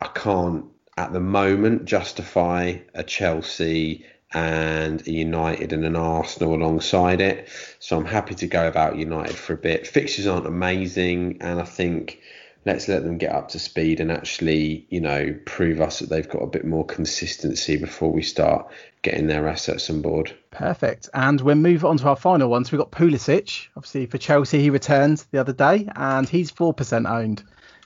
[0.00, 0.66] I can't
[0.96, 7.48] at the moment justify a Chelsea and a United and an Arsenal alongside it.
[7.78, 9.86] So I'm happy to go about United for a bit.
[9.86, 12.20] Fixtures aren't amazing, and I think
[12.64, 16.28] let's let them get up to speed and actually, you know, prove us that they've
[16.28, 18.66] got a bit more consistency before we start
[19.02, 20.34] getting their assets on board.
[20.50, 21.08] Perfect.
[21.14, 22.64] And we'll move on to our final one.
[22.64, 23.68] So we've got Pulisic.
[23.76, 27.38] Obviously, for Chelsea, he returned the other day, and he's 4% owned.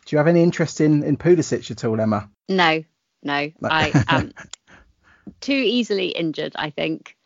[0.06, 2.30] Do you have any interest in, in Pulisic at all, Emma?
[2.48, 2.82] No,
[3.22, 3.50] no.
[3.60, 3.68] No.
[3.70, 4.32] I am
[5.40, 7.16] too easily injured, I think.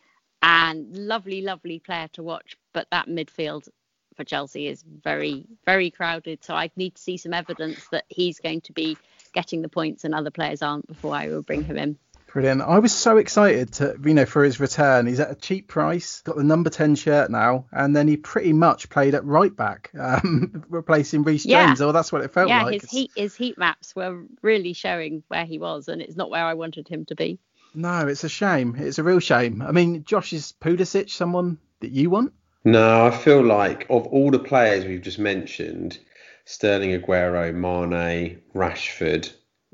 [0.43, 3.69] And lovely, lovely player to watch, but that midfield
[4.17, 6.45] for Chelsea is very, very crowded.
[6.45, 8.97] So I need to see some evidence that he's going to be
[9.33, 11.99] getting the points and other players aren't before I will bring him in.
[12.33, 12.63] Brilliant.
[12.63, 15.07] I was so excited to, you know, for his return.
[15.07, 18.55] He's at a cheap price, got the number 10 shirt now, and then he pretty
[18.55, 21.67] much played at right back, um, replacing Reece Yeah.
[21.67, 21.83] James.
[21.83, 22.75] Or that's what it felt yeah, like.
[22.75, 26.31] Yeah, his heat his heat maps were really showing where he was, and it's not
[26.31, 27.39] where I wanted him to be.
[27.75, 28.77] No, it's a shame.
[28.79, 29.63] It's a real shame.
[29.63, 32.33] I mean, Josh is Pulisic someone that you want?
[32.65, 35.99] No, I feel like of all the players we've just mentioned,
[36.45, 39.33] Sterling, Aguero, Mane, Rashford,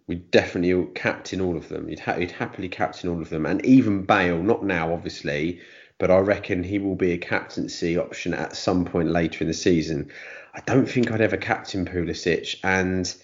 [0.08, 1.88] we definitely captain all of them.
[1.88, 4.42] You'd, ha- you'd happily captain all of them, and even Bale.
[4.42, 5.60] Not now, obviously,
[5.98, 9.54] but I reckon he will be a captaincy option at some point later in the
[9.54, 10.10] season.
[10.54, 13.14] I don't think I'd ever captain Pulisic, and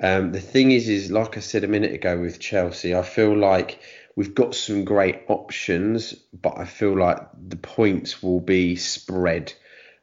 [0.00, 3.36] um, the thing is, is like I said a minute ago with Chelsea, I feel
[3.36, 3.80] like
[4.14, 7.18] we've got some great options, but I feel like
[7.48, 9.52] the points will be spread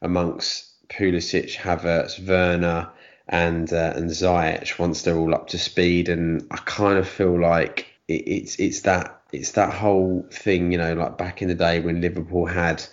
[0.01, 2.91] amongst Pulisic, Havertz, Werner,
[3.27, 6.09] and uh, and Ziyech once they're all up to speed.
[6.09, 10.77] And I kind of feel like it, it's it's that it's that whole thing, you
[10.77, 12.83] know, like back in the day when Liverpool had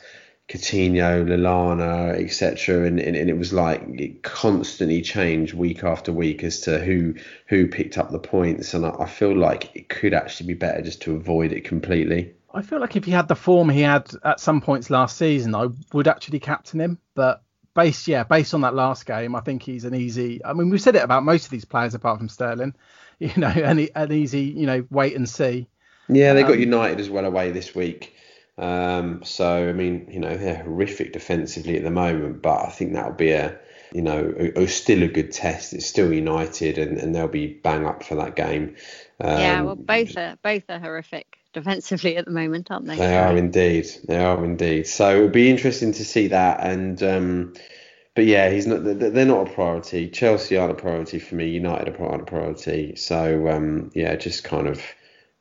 [0.49, 6.43] Coutinho, Lallana, etc., and, and, and it was like it constantly changed week after week
[6.45, 7.15] as to who
[7.47, 10.83] who picked up the points, and I, I feel like it could actually be better
[10.83, 12.35] just to avoid it completely.
[12.55, 15.55] I feel like if he had the form he had at some points last season,
[15.55, 16.99] I would actually captain him.
[17.15, 17.43] But
[17.75, 20.45] based, yeah, based on that last game, I think he's an easy.
[20.45, 22.75] I mean, we've said it about most of these players apart from Sterling.
[23.19, 25.69] You know, an, an easy, you know, wait and see.
[26.09, 28.17] Yeah, they got Um, United as well away this week.
[28.59, 32.95] Um, so I mean, you know, they're horrific defensively at the moment, but I think
[32.95, 33.57] that'll be a,
[33.93, 35.73] you know, a, a- still a good test.
[35.73, 38.75] It's still United, and, and they'll be bang up for that game.
[39.21, 42.97] Um, yeah, well, both are both are horrific defensively at the moment, aren't they?
[42.97, 43.87] They are indeed.
[44.07, 44.87] They are indeed.
[44.87, 46.61] So it'll be interesting to see that.
[46.61, 47.55] And um,
[48.15, 48.85] but yeah, he's not.
[48.85, 50.09] they're- not a priority.
[50.09, 51.49] Chelsea aren't a priority for me.
[51.49, 52.97] United are aren't a priority.
[52.97, 54.83] So um, yeah, just kind of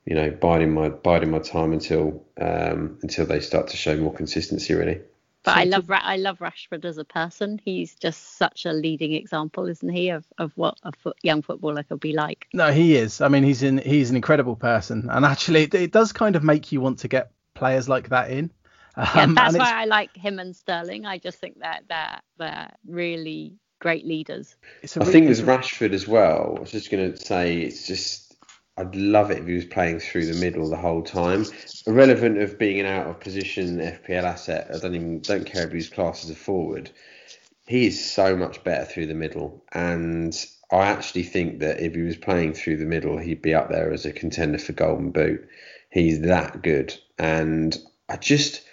[0.06, 4.14] you know biding my biding my time until um, until they start to show more
[4.14, 4.74] consistency.
[4.74, 5.02] Really.
[5.44, 7.60] But I love I love Rashford as a person.
[7.64, 11.84] He's just such a leading example, isn't he, of, of what a foot, young footballer
[11.84, 12.48] could be like.
[12.54, 13.22] No, he is.
[13.22, 13.80] I mean, he's in.
[13.80, 17.08] He's an incredible person, and actually, it, it does kind of make you want to
[17.08, 18.52] get players like that in.
[18.98, 21.06] Yeah, Um, that's why I like him and Sterling.
[21.06, 24.56] I just think that they're they're really great leaders.
[24.84, 26.56] it's a I re- think it's with Rashford as well.
[26.58, 28.31] I was just going to say it's just
[28.78, 31.46] I'd love it if he was playing through the middle the whole time.
[31.86, 34.70] Irrelevant of being an out of position FPL asset.
[34.74, 36.90] I don't even don't care if he's classed as a forward.
[37.68, 40.34] He is so much better through the middle, and
[40.72, 43.92] I actually think that if he was playing through the middle, he'd be up there
[43.92, 45.48] as a contender for Golden Boot.
[45.90, 47.78] He's that good, and
[48.10, 48.64] I just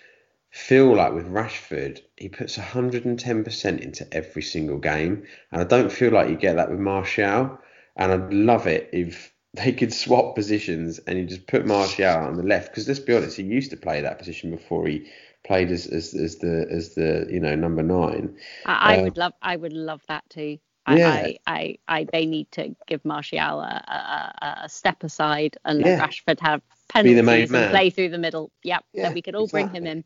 [0.51, 5.25] feel like with Rashford, he puts 110% into every single game.
[5.53, 7.59] And I don't feel like you get that with Martial.
[7.97, 12.35] And I'd love it if they could swap positions and you just put Martial on
[12.37, 12.69] the left.
[12.71, 15.11] Because let's be honest, he used to play that position before he
[15.45, 18.37] played as, as, as the as the you know number nine.
[18.65, 20.59] I, I Uh, would love I would love that too.
[20.87, 21.11] I, Yeah.
[21.15, 23.83] I, I, I they need to give Martial a,
[24.43, 25.97] a, a step aside and Yeah.
[25.99, 28.51] let Rashford have penalties and play through the middle.
[28.65, 30.05] Yep, Yeah, then we could all bring him in.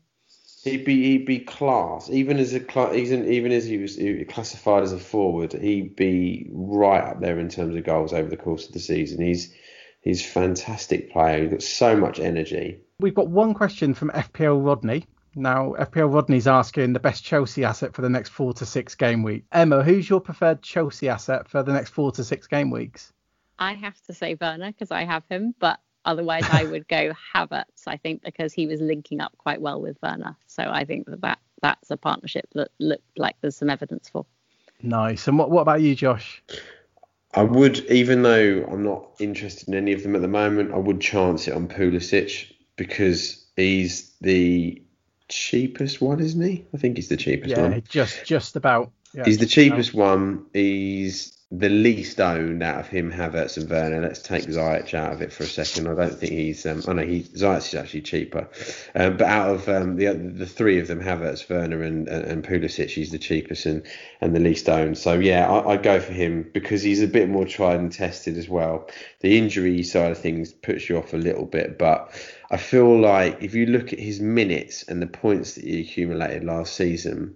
[0.63, 3.99] He'd be he'd be class, even as a cla- even even as he was
[4.29, 8.37] classified as a forward, he'd be right up there in terms of goals over the
[8.37, 9.21] course of the season.
[9.21, 9.53] He's
[10.01, 11.41] he's a fantastic player.
[11.41, 12.79] He's got so much energy.
[12.97, 15.05] We've got one question from FPL Rodney.
[15.35, 19.23] Now, FPL Rodney's asking the best Chelsea asset for the next four to six game
[19.23, 19.43] week.
[19.51, 23.11] Emma, who's your preferred Chelsea asset for the next four to six game weeks?
[23.59, 27.87] I have to say Werner because I have him, but otherwise I would go Havertz.
[27.87, 31.21] I think because he was linking up quite well with Werner, so I think that,
[31.21, 34.25] that that's a partnership that looked like there's some evidence for.
[34.81, 35.27] Nice.
[35.27, 36.43] And what, what about you, Josh?
[37.35, 40.77] I would, even though I'm not interested in any of them at the moment, I
[40.77, 44.81] would chance it on Pulisic because he's the
[45.29, 46.65] cheapest one, isn't he?
[46.73, 47.83] I think he's the cheapest Yeah, one.
[47.89, 48.91] just just about.
[49.13, 49.63] Yeah, He's the just about.
[49.75, 50.45] cheapest one.
[50.53, 54.01] He's the least owned out of him, Havertz and Werner.
[54.01, 55.87] Let's take Ziyech out of it for a second.
[55.87, 56.65] I don't think he's.
[56.65, 58.49] Um, I know he Ziyech is actually cheaper,
[58.95, 62.89] um, but out of um, the the three of them, Havertz, Werner, and, and Pulisic,
[62.89, 63.85] he's the cheapest and,
[64.19, 64.97] and the least owned.
[64.97, 68.35] So yeah, I, I'd go for him because he's a bit more tried and tested
[68.37, 68.89] as well.
[69.19, 73.43] The injury side of things puts you off a little bit, but I feel like
[73.43, 77.35] if you look at his minutes and the points that he accumulated last season.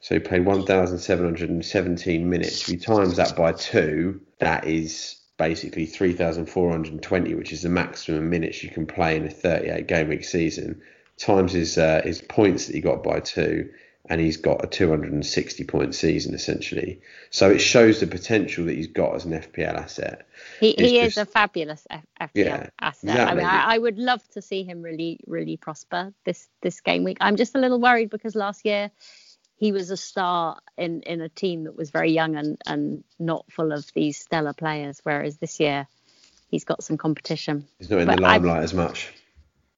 [0.00, 2.62] So he played 1,717 minutes.
[2.62, 8.62] If you times that by two, that is basically 3,420, which is the maximum minutes
[8.62, 10.82] you can play in a 38 game week season.
[11.16, 13.70] Times his uh, his points that he got by two,
[14.08, 17.00] and he's got a 260 point season essentially.
[17.30, 20.28] So it shows the potential that he's got as an FPL asset.
[20.60, 23.10] He, he is a fabulous F- FPL yeah, asset.
[23.10, 23.32] Exactly.
[23.32, 27.02] I mean, I, I, would love to see him really, really prosper this this game
[27.02, 27.18] week.
[27.20, 28.90] I'm just a little worried because last year
[29.58, 33.44] he was a star in in a team that was very young and and not
[33.50, 35.86] full of these stellar players, whereas this year
[36.50, 37.66] he's got some competition.
[37.78, 39.12] He's not in but the limelight I've, as much.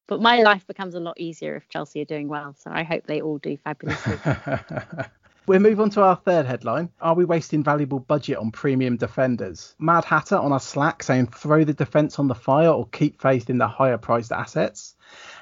[0.06, 2.54] But my life becomes a lot easier if Chelsea are doing well.
[2.58, 4.18] So I hope they all do fabulously.
[5.50, 6.90] We'll move on to our third headline.
[7.00, 9.74] Are we wasting valuable budget on premium defenders?
[9.80, 13.50] Mad Hatter on our Slack saying throw the defence on the fire or keep faith
[13.50, 14.94] in the higher priced assets.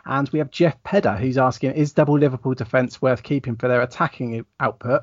[0.07, 3.83] And we have Jeff Pedder who's asking, is double Liverpool defence worth keeping for their
[3.83, 5.03] attacking output?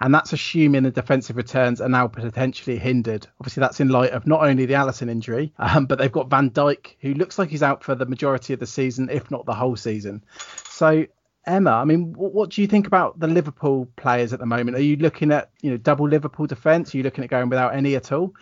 [0.00, 3.26] And that's assuming the defensive returns are now potentially hindered.
[3.40, 6.50] Obviously, that's in light of not only the Alisson injury, um, but they've got Van
[6.50, 9.54] Dijk, who looks like he's out for the majority of the season, if not the
[9.54, 10.22] whole season.
[10.68, 11.06] So
[11.46, 14.76] Emma, I mean, what, what, do you think about the Liverpool players at the moment?
[14.76, 16.94] Are you looking at, you know, double Liverpool defence?
[16.94, 18.34] Are you looking at going without any at all?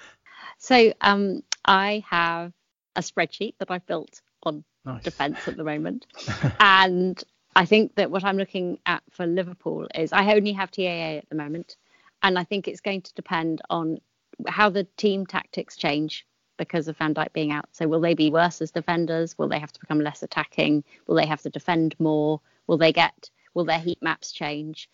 [0.58, 2.52] So um, I have
[2.96, 5.02] a spreadsheet that I've built on nice.
[5.02, 6.06] defence at the moment,
[6.60, 7.22] and
[7.56, 11.28] I think that what I'm looking at for Liverpool is I only have TAA at
[11.30, 11.76] the moment,
[12.22, 13.98] and I think it's going to depend on
[14.46, 16.26] how the team tactics change
[16.58, 17.64] because of Van Dijk being out.
[17.72, 19.38] So will they be worse as defenders?
[19.38, 20.84] Will they have to become less attacking?
[21.06, 22.40] Will they have to defend more?
[22.70, 23.30] Will they get?
[23.52, 24.88] Will their heat maps change?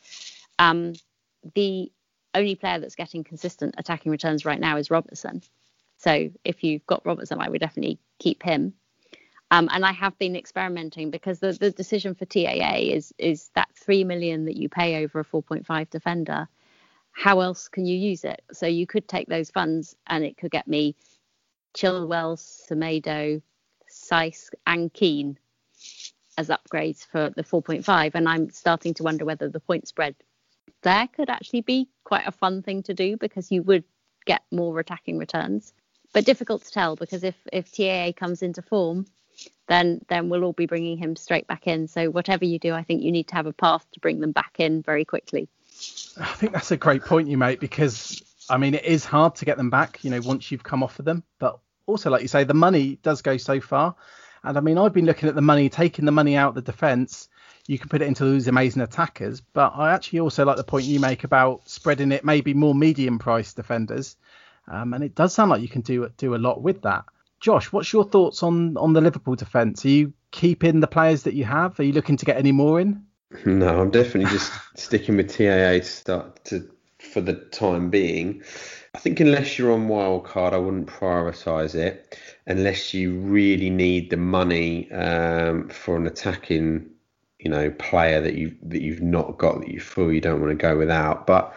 [0.58, 0.94] Um,
[1.54, 1.92] the
[2.32, 5.42] only player that's getting consistent attacking returns right now is Robertson.
[5.98, 8.72] So if you've got Robertson, I would definitely keep him.
[9.50, 13.68] Um, and I have been experimenting because the, the decision for TAA is is that
[13.74, 16.48] three million that you pay over a 4.5 defender.
[17.12, 18.40] How else can you use it?
[18.52, 20.96] So you could take those funds and it could get me
[21.74, 23.42] Chilwell, Semedo,
[23.90, 25.38] Saïss, and Keane
[26.38, 30.14] as upgrades for the 4.5 and i'm starting to wonder whether the point spread
[30.82, 33.84] there could actually be quite a fun thing to do because you would
[34.24, 35.72] get more attacking returns.
[36.12, 39.06] But difficult to tell because if if taa comes into form
[39.68, 41.88] then then we'll all be bringing him straight back in.
[41.88, 44.32] So whatever you do i think you need to have a path to bring them
[44.32, 45.48] back in very quickly.
[46.18, 49.44] I think that's a great point you make because i mean it is hard to
[49.44, 51.22] get them back you know once you've come off of them.
[51.38, 53.96] But also like you say the money does go so far
[54.46, 56.62] and I mean, I've been looking at the money, taking the money out of the
[56.62, 57.28] defence.
[57.66, 60.84] You can put it into those amazing attackers, but I actually also like the point
[60.84, 64.16] you make about spreading it maybe more medium priced defenders.
[64.68, 67.04] Um, and it does sound like you can do do a lot with that.
[67.40, 69.84] Josh, what's your thoughts on on the Liverpool defence?
[69.84, 71.78] Are you keeping the players that you have?
[71.80, 73.04] Are you looking to get any more in?
[73.44, 76.70] No, I'm definitely just sticking with TAA start to
[77.00, 78.42] for the time being.
[78.94, 82.16] I think unless you're on wildcard, I wouldn't prioritise it
[82.46, 86.88] unless you really need the money um, for an attacking,
[87.38, 90.50] you know, player that you that you've not got that you feel you don't want
[90.50, 91.26] to go without.
[91.26, 91.54] But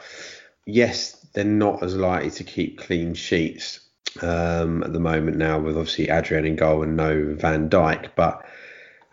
[0.66, 3.80] yes, they're not as likely to keep clean sheets
[4.22, 8.10] um, at the moment now, with obviously Adrian in goal and no Van Dijk.
[8.16, 8.46] But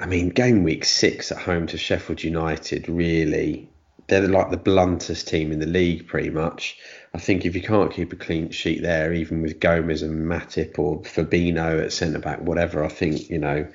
[0.00, 3.68] I mean, game week six at home to Sheffield United really
[4.08, 6.78] they're like the bluntest team in the league, pretty much.
[7.14, 10.78] I think if you can't keep a clean sheet there, even with Gomez and Matip
[10.78, 13.66] or Fabinho at centre back, whatever, I think you know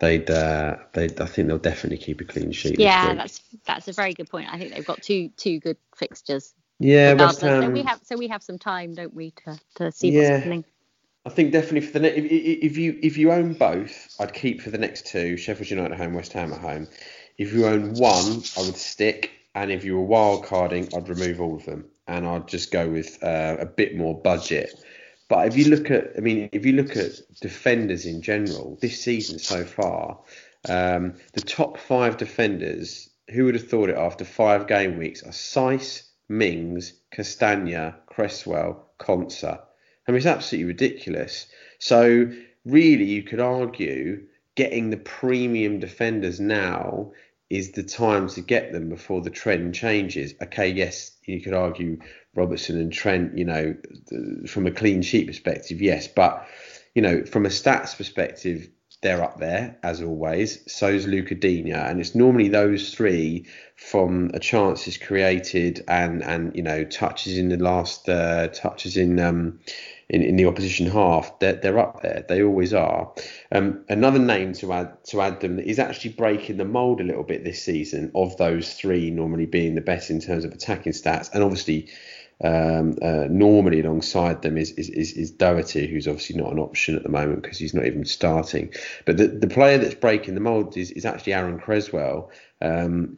[0.00, 2.78] they'd uh, they I think they'll definitely keep a clean sheet.
[2.78, 4.52] Yeah, that's that's a very good point.
[4.52, 6.54] I think they've got two two good fixtures.
[6.78, 7.62] Yeah, West Ham.
[7.62, 10.20] So we have so we have some time, don't we, to to see yeah.
[10.20, 10.64] what's happening.
[11.24, 14.60] I think definitely for the ne- if, if you if you own both, I'd keep
[14.60, 16.86] for the next two Sheffield United at home, West Ham at home.
[17.38, 21.40] If you own one, I would stick and if you were wild carding, I'd remove
[21.40, 24.84] all of them, and I'd just go with uh, a bit more budget.
[25.30, 29.00] But if you look at, I mean, if you look at defenders in general this
[29.00, 30.20] season so far,
[30.68, 35.30] um, the top five defenders, who would have thought it after five game weeks, are
[35.30, 39.58] Saïss, Mings, Castagna, Cresswell, Konsa.
[40.06, 41.46] I mean, it's absolutely ridiculous.
[41.78, 42.30] So
[42.66, 44.22] really, you could argue
[44.54, 47.12] getting the premium defenders now
[47.48, 50.34] is the time to get them before the trend changes.
[50.42, 51.98] Okay, yes, you could argue
[52.34, 53.74] Robertson and Trent, you know,
[54.46, 56.46] from a clean sheet perspective, yes, but
[56.94, 58.68] you know, from a stats perspective,
[59.02, 60.60] they're up there as always.
[60.72, 66.62] So's Luca Digne, and it's normally those three from a chances created and and you
[66.62, 69.60] know touches in the last uh, touches in um,
[70.08, 72.24] in, in the opposition half, they're, they're up there.
[72.28, 73.12] They always are.
[73.50, 77.24] Um, another name to add to add them is actually breaking the mould a little
[77.24, 81.30] bit this season of those three normally being the best in terms of attacking stats,
[81.32, 81.88] and obviously.
[82.44, 86.94] Um, uh, normally alongside them is, is, is, is Doherty, who's obviously not an option
[86.94, 88.74] at the moment because he's not even starting.
[89.06, 92.30] But the, the player that's breaking the mould is, is actually Aaron Cresswell.
[92.60, 93.16] Um,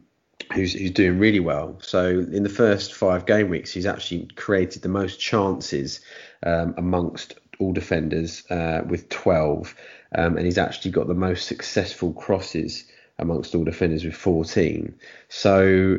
[0.52, 1.78] who's who's doing really well.
[1.80, 6.00] So in the first five game weeks, he's actually created the most chances
[6.42, 9.74] um, amongst all defenders uh, with 12,
[10.14, 12.84] um, and he's actually got the most successful crosses
[13.18, 14.94] amongst all defenders with 14.
[15.28, 15.98] So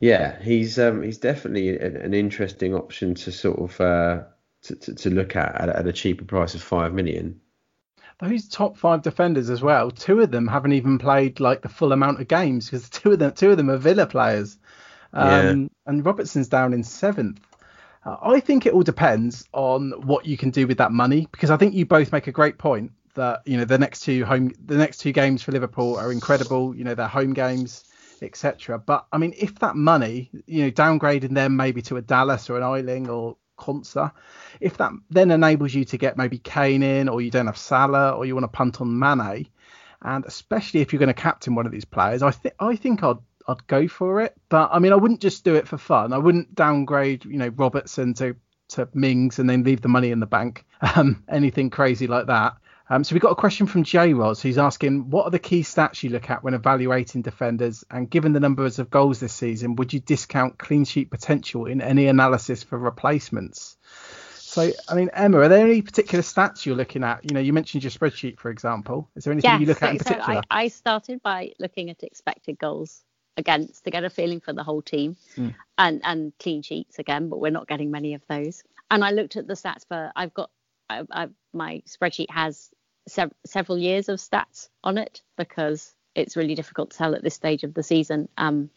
[0.00, 4.22] yeah, he's um, he's definitely an, interesting option to sort of uh,
[4.62, 7.40] to, to, to, look at, at at a cheaper price of five million
[8.18, 9.90] those top five defenders as well.
[9.90, 13.18] Two of them haven't even played like the full amount of games because two of
[13.18, 14.58] them two of them are Villa players.
[15.12, 15.68] Um, yeah.
[15.86, 17.40] And Robertson's down in seventh.
[18.04, 21.50] Uh, I think it all depends on what you can do with that money because
[21.50, 24.52] I think you both make a great point that you know the next two home
[24.64, 26.74] the next two games for Liverpool are incredible.
[26.74, 27.84] You know they're home games,
[28.22, 28.78] etc.
[28.78, 32.56] But I mean, if that money, you know, downgrading them maybe to a Dallas or
[32.56, 34.12] an Ayling or Konsa.
[34.60, 38.12] If that then enables you to get maybe Kane in, or you don't have Salah,
[38.12, 39.48] or you want to punt on Mane,
[40.02, 43.02] and especially if you're going to captain one of these players, I think I think
[43.02, 44.34] I'd I'd go for it.
[44.48, 46.12] But I mean, I wouldn't just do it for fun.
[46.12, 48.36] I wouldn't downgrade, you know, Robertson to
[48.70, 50.64] to Mings and then leave the money in the bank.
[50.96, 52.56] Um, anything crazy like that.
[52.90, 55.62] Um, so we've got a question from J Roz who's asking, what are the key
[55.62, 57.82] stats you look at when evaluating defenders?
[57.90, 61.80] And given the numbers of goals this season, would you discount clean sheet potential in
[61.80, 63.78] any analysis for replacements?
[64.54, 67.24] So, I mean, Emma, are there any particular stats you're looking at?
[67.24, 69.08] You know, you mentioned your spreadsheet, for example.
[69.16, 70.34] Is there anything yes, you look so, at in particular?
[70.34, 73.02] So I, I, started by looking at expected goals
[73.36, 75.54] against to get a feeling for the whole team mm.
[75.76, 78.62] and, and clean sheets again, but we're not getting many of those.
[78.90, 80.50] And I looked at the stats for, I've got,
[80.88, 82.70] I, I, my spreadsheet has
[83.08, 87.34] sev- several years of stats on it because it's really difficult to tell at this
[87.34, 88.28] stage of the season.
[88.36, 88.70] Um,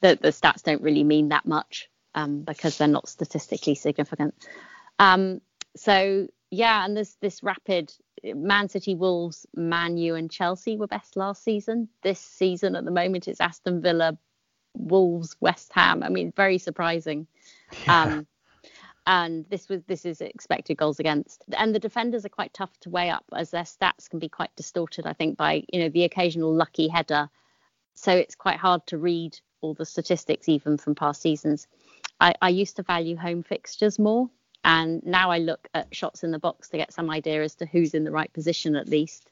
[0.00, 4.34] the, the stats don't really mean that much um, because they're not statistically significant.
[4.98, 5.40] Um,
[5.76, 11.16] so yeah, and there's this rapid Man City, Wolves, Man U, and Chelsea were best
[11.16, 11.88] last season.
[12.02, 14.16] This season, at the moment, it's Aston Villa,
[14.74, 16.02] Wolves, West Ham.
[16.02, 17.26] I mean, very surprising.
[17.86, 18.02] Yeah.
[18.02, 18.26] Um,
[19.06, 21.44] and this was this is expected goals against.
[21.56, 24.54] And the defenders are quite tough to weigh up as their stats can be quite
[24.56, 27.28] distorted i think by you know the occasional lucky header.
[27.94, 31.66] So it's quite hard to read all the statistics even from past seasons.
[32.20, 34.30] I, I used to value home fixtures more
[34.64, 37.66] and now i look at shots in the box to get some idea as to
[37.66, 39.30] who's in the right position at least.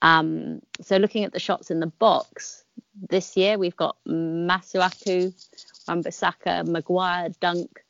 [0.00, 2.64] Um, so looking at the shots in the box
[3.08, 5.32] this year we've got masuaku
[5.86, 7.84] wan maguire dunk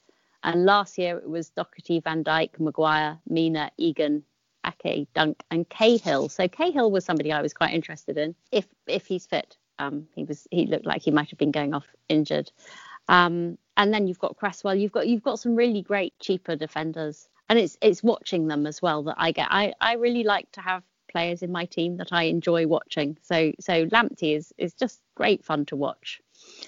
[0.44, 4.24] and last year it was Doherty, Van Dijk, Maguire, Mina, Egan,
[4.66, 6.28] Ake, Dunk, and Cahill.
[6.28, 9.56] So Cahill was somebody I was quite interested in if if he's fit.
[9.78, 12.50] Um, he was he looked like he might have been going off injured.
[13.08, 14.74] Um, and then you've got Cresswell.
[14.74, 18.82] You've got you've got some really great cheaper defenders, and it's it's watching them as
[18.82, 19.48] well that I get.
[19.50, 23.18] I I really like to have players in my team that I enjoy watching.
[23.22, 26.20] So so Lamptey is is just great fun to watch.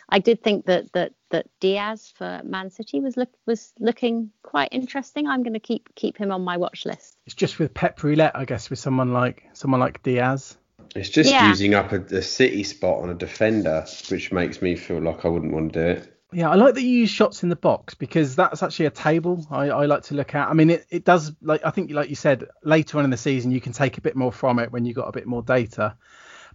[0.08, 4.68] I did think that that that Diaz for Man City was look was looking quite
[4.72, 5.26] interesting.
[5.26, 7.16] I'm going to keep keep him on my watch list.
[7.26, 10.56] It's just with Pep Roulette, I guess, with someone like someone like Diaz.
[10.94, 11.48] It's just yeah.
[11.48, 15.28] using up a, a City spot on a defender, which makes me feel like I
[15.28, 16.10] wouldn't want to do it.
[16.32, 19.46] Yeah, I like that you use shots in the box because that's actually a table
[19.50, 20.48] I, I like to look at.
[20.48, 23.16] I mean, it, it does like I think like you said later on in the
[23.16, 25.42] season you can take a bit more from it when you got a bit more
[25.42, 25.96] data.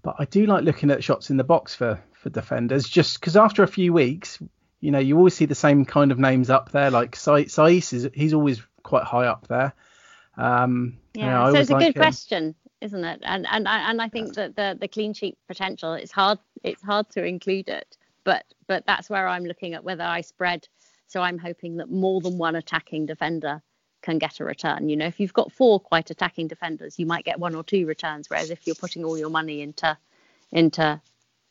[0.01, 3.37] But I do like looking at shots in the box for for defenders, just because
[3.37, 4.39] after a few weeks,
[4.81, 6.91] you know, you always see the same kind of names up there.
[6.91, 9.73] Like Saiss is he's always quite high up there.
[10.37, 12.01] Um, yeah, you know, so it's a good him.
[12.01, 13.21] question, isn't it?
[13.23, 17.09] And and and I think that the the clean sheet potential it's hard it's hard
[17.11, 20.67] to include it, but but that's where I'm looking at whether I spread.
[21.07, 23.61] So I'm hoping that more than one attacking defender
[24.01, 24.89] can get a return.
[24.89, 27.85] You know, if you've got four quite attacking defenders, you might get one or two
[27.85, 28.29] returns.
[28.29, 29.97] Whereas if you're putting all your money into
[30.51, 31.01] into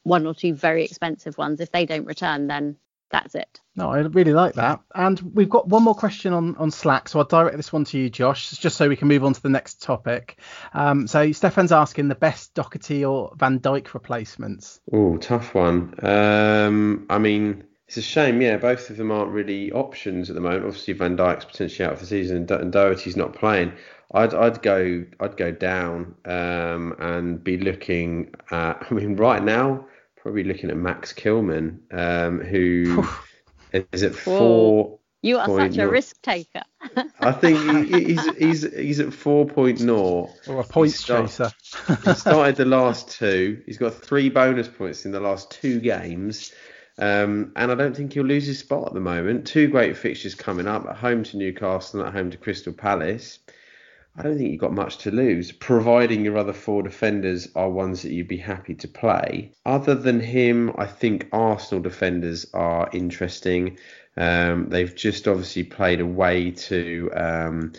[0.08, 2.76] one or two very expensive ones, if they don't return, then
[3.10, 3.60] that's it.
[3.74, 4.80] No, I really like that.
[4.94, 7.98] And we've got one more question on, on Slack, so I'll direct this one to
[7.98, 10.38] you, Josh, just so we can move on to the next topic.
[10.74, 14.80] Um, so Stefan's asking the best Doherty or Van Dijk replacements.
[14.92, 15.94] Oh, tough one.
[16.04, 18.58] Um, I mean, it's a shame, yeah.
[18.58, 20.66] Both of them aren't really options at the moment.
[20.66, 23.72] Obviously, Van Dijk's potentially out for the season, and Doherty's not playing.
[24.12, 28.86] I'd I'd go I'd go down um, and be looking at.
[28.90, 29.86] I mean, right now,
[30.28, 33.02] probably looking at Max Kilman, um, who
[33.92, 34.98] is at four.
[35.22, 36.60] You are such a risk taker.
[37.20, 40.28] I think he, he's he's he's at four point zero.
[40.46, 41.50] Or a points chaser.
[42.04, 43.62] he started the last two.
[43.64, 46.52] He's got three bonus points in the last two games.
[46.98, 49.46] Um, and I don't think he'll lose his spot at the moment.
[49.46, 53.38] Two great fixtures coming up at home to Newcastle and at home to Crystal Palace.
[54.18, 58.02] I don't think you've got much to lose, providing your other four defenders are ones
[58.02, 59.52] that you'd be happy to play.
[59.64, 63.78] Other than him, I think Arsenal defenders are interesting.
[64.16, 67.72] Um, they've just obviously played away to um,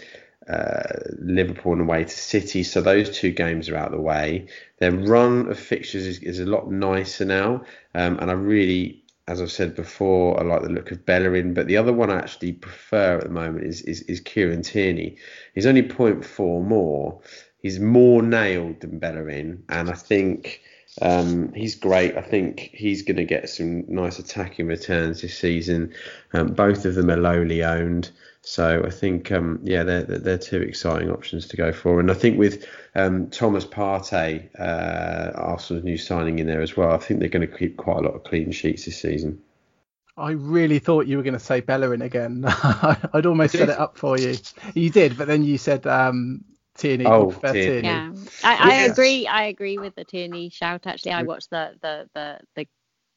[0.47, 4.47] uh, Liverpool and away to City, so those two games are out of the way.
[4.77, 9.39] Their run of fixtures is, is a lot nicer now, um, and I really as
[9.39, 12.53] I've said before, I like the look of Bellerin, but the other one I actually
[12.53, 15.17] prefer at the moment is is, is Kieran Tierney.
[15.53, 17.21] He's only 0.4 more.
[17.61, 20.61] He's more nailed than Bellerin, and I think
[21.03, 22.17] um, he's great.
[22.17, 25.93] I think he's going to get some nice attacking returns this season.
[26.33, 28.09] Um, both of them are lowly owned.
[28.41, 31.99] So I think, um, yeah, they're, they're two exciting options to go for.
[31.99, 32.65] And I think with
[32.95, 37.47] um, Thomas Partey, uh, Arsenal's new signing in there as well, I think they're going
[37.47, 39.41] to keep quite a lot of clean sheets this season.
[40.17, 42.43] I really thought you were going to say Bellerin again.
[43.13, 44.35] I'd almost set it up for you.
[44.73, 46.43] You did, but then you said um,
[46.77, 47.05] Tierney.
[47.05, 47.87] Oh, Tierney.
[47.87, 48.11] Yeah,
[48.43, 49.27] I, I agree.
[49.27, 50.87] I agree with the Tierney shout.
[50.87, 52.67] Actually, I watched the the the, the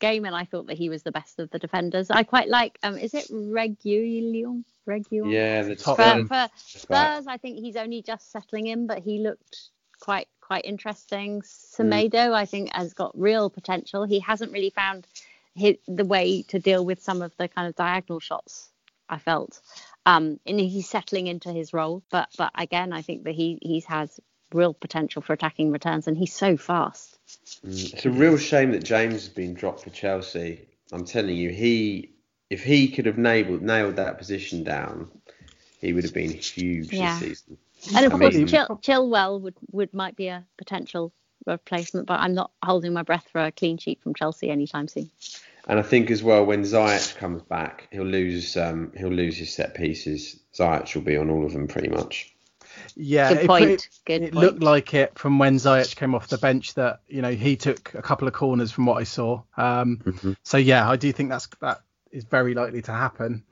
[0.03, 2.11] game and I thought that he was the best of the defenders.
[2.11, 2.78] I quite like.
[2.82, 4.64] Um, is it Reguilon?
[4.86, 5.32] Reguilon?
[5.32, 7.26] Yeah, the top for, for Spurs.
[7.26, 11.40] I think he's only just settling in, but he looked quite quite interesting.
[11.42, 12.34] Semedo, mm.
[12.34, 14.05] I think, has got real potential.
[14.05, 15.07] He hasn't really found
[15.55, 18.68] his, the way to deal with some of the kind of diagonal shots.
[19.09, 19.61] I felt,
[20.07, 22.03] um, and he's settling into his role.
[22.11, 24.18] But but again, I think that he he has
[24.55, 27.18] real potential for attacking returns, and he's so fast.
[27.64, 30.68] Mm, it's a real shame that James has been dropped for Chelsea.
[30.92, 32.12] I'm telling you, he
[32.50, 35.11] if he could have nailed nailed that position down,
[35.80, 37.18] he would have been huge yeah.
[37.18, 37.59] this season.
[37.96, 41.12] And of I course, mean, Chil- Chilwell would, would might be a potential
[41.46, 45.11] replacement, but I'm not holding my breath for a clean sheet from Chelsea anytime soon.
[45.66, 49.53] And I think as well when Ziyech comes back, he'll lose um, he'll lose his
[49.53, 50.38] set pieces.
[50.55, 52.32] Ziyech will be on all of them pretty much.
[52.95, 53.70] Yeah, Good point.
[53.70, 54.45] it, Good it point.
[54.45, 57.95] looked like it from when Ziyech came off the bench that you know he took
[57.95, 59.43] a couple of corners from what I saw.
[59.57, 60.33] Um, mm-hmm.
[60.43, 63.43] So yeah, I do think that's that is very likely to happen.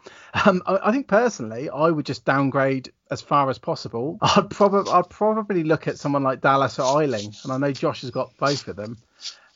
[0.45, 4.19] Um, I, I, think personally, I would just downgrade as far as possible.
[4.23, 8.03] I'd probably I'd probably look at someone like Dallas or Ayling, and I know Josh
[8.03, 8.99] has got both of them.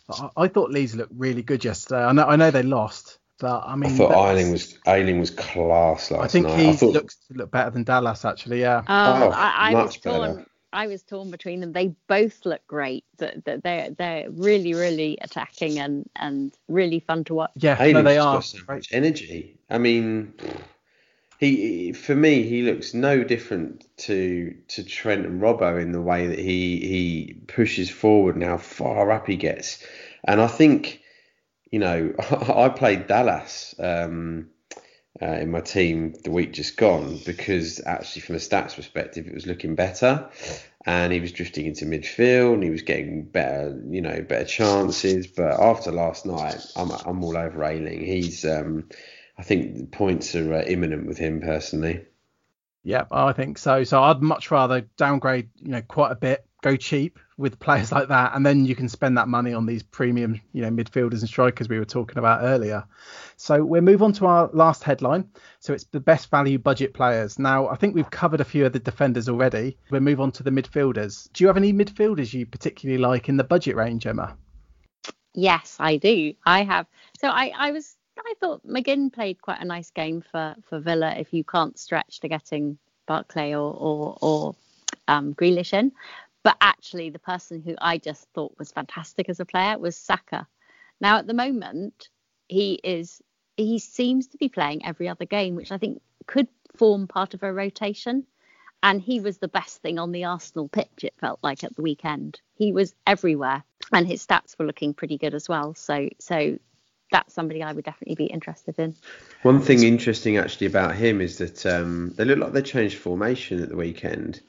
[0.08, 2.02] I, I, thought Leeds looked really good yesterday.
[2.02, 5.30] I know I know they lost, but I mean, I thought Ayling was Ayling was
[5.30, 6.58] class last I think night.
[6.58, 6.92] he I thought...
[6.92, 8.60] looks look better than Dallas actually.
[8.60, 8.82] Yeah.
[8.86, 10.36] Oh, oh I, I was torn.
[10.36, 10.46] Better.
[10.72, 11.72] I was torn between them.
[11.72, 13.04] They both look great.
[13.18, 17.52] That They're they're really really attacking and and really fun to watch.
[17.56, 18.36] Yeah, no, they are.
[18.36, 19.56] Got so much energy.
[19.70, 20.34] I mean,
[21.38, 26.26] he for me he looks no different to to Trent and Robbo in the way
[26.26, 29.84] that he he pushes forward and how far up he gets.
[30.24, 31.02] And I think,
[31.74, 33.74] you know, I played Dallas.
[33.80, 34.50] Um,
[35.22, 39.34] uh, in my team the week just gone because actually from a stats perspective it
[39.34, 40.28] was looking better.
[40.86, 45.28] And he was drifting into midfield and he was getting better you know better chances.
[45.28, 48.88] But after last night I'm, I'm all over Ayling he's um,
[49.38, 52.04] I think points are uh, imminent with him personally.
[52.82, 53.84] Yeah I think so.
[53.84, 58.08] So I'd much rather downgrade you know quite a bit go cheap with players like
[58.08, 61.28] that, and then you can spend that money on these premium, you know, midfielders and
[61.28, 62.84] strikers we were talking about earlier.
[63.36, 65.28] So we'll move on to our last headline.
[65.60, 67.38] So it's the best value budget players.
[67.38, 69.76] Now I think we've covered a few of the defenders already.
[69.90, 71.30] We'll move on to the midfielders.
[71.32, 74.36] Do you have any midfielders you particularly like in the budget range, Emma?
[75.34, 76.32] Yes, I do.
[76.46, 76.86] I have.
[77.20, 81.14] So I, I was I thought McGinn played quite a nice game for, for Villa
[81.18, 84.54] if you can't stretch to getting Barkley or or, or
[85.08, 85.92] um, Grealish in.
[86.44, 90.46] But actually, the person who I just thought was fantastic as a player was Saka.
[91.00, 92.10] Now, at the moment,
[92.46, 93.20] he is
[93.56, 97.42] he seems to be playing every other game, which I think could form part of
[97.42, 98.26] a rotation.
[98.82, 101.80] And he was the best thing on the Arsenal pitch, it felt like at the
[101.80, 102.40] weekend.
[102.54, 105.72] He was everywhere, and his stats were looking pretty good as well.
[105.72, 106.58] So, so
[107.10, 108.94] that's somebody I would definitely be interested in.
[109.42, 113.62] One thing interesting actually about him is that um, they look like they changed formation
[113.62, 114.42] at the weekend.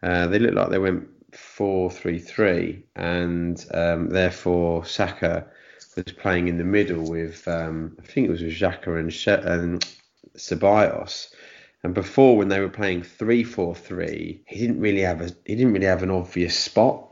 [0.00, 5.46] Uh, they look like they went four three three, and um, therefore Saka
[5.96, 9.30] was playing in the middle with um, I think it was with Xhaka and, She-
[9.30, 9.84] and
[10.36, 11.28] Ceballos.
[11.84, 15.56] And before, when they were playing three four three, he didn't really have a he
[15.56, 17.11] didn't really have an obvious spot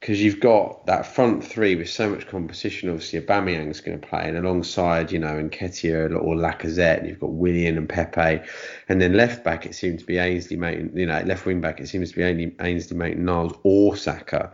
[0.00, 2.88] because you've got that front three with so much competition.
[2.88, 7.32] Obviously, Aubameyang's going to play, and alongside, you know, Nketiah or Lacazette, and you've got
[7.32, 8.42] Willian and Pepe,
[8.88, 11.88] and then left back it seems to be Ainsley you know, left wing back it
[11.88, 14.52] seems to be Ainsley Maitland-Niles or Saka.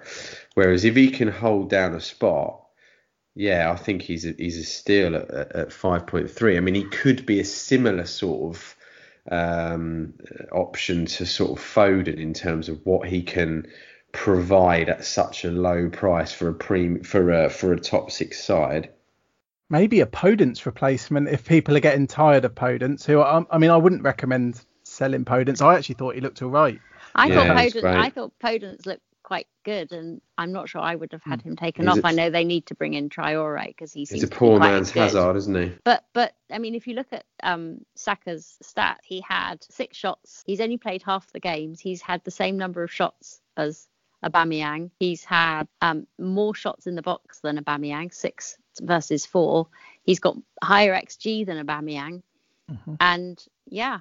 [0.54, 2.62] Whereas if he can hold down a spot,
[3.36, 6.56] yeah, I think he's a, he's a steal at, at 5.3.
[6.56, 8.76] I mean, he could be a similar sort of
[9.30, 10.14] um,
[10.50, 13.68] option to sort of Foden in terms of what he can
[14.16, 18.42] provide at such a low price for a pre for a for a top six
[18.42, 18.90] side.
[19.68, 23.04] Maybe a Podence replacement if people are getting tired of Podence.
[23.04, 25.60] Who I, I mean, I wouldn't recommend selling Podence.
[25.60, 26.80] I actually thought he looked all right.
[27.14, 27.84] I Yeah, thought Podence.
[27.84, 31.56] I thought Podence looked quite good, and I'm not sure I would have had him
[31.56, 32.04] taken He's off.
[32.04, 34.36] a- I know they need to bring in Traore because he He's a to be
[34.36, 35.00] poor man's good.
[35.02, 35.72] Hazard, isn't he?
[35.84, 40.42] But but I mean, if you look at um, Saka's stat, he had six shots.
[40.46, 41.80] He's only played half the games.
[41.80, 43.88] He's had the same number of shots as
[44.24, 44.90] Aubameyang.
[44.98, 49.68] He's had um, more shots in the box than Aubameyang, six versus four.
[50.02, 52.22] He's got higher xG than Aubameyang,
[53.00, 54.00] and yeah.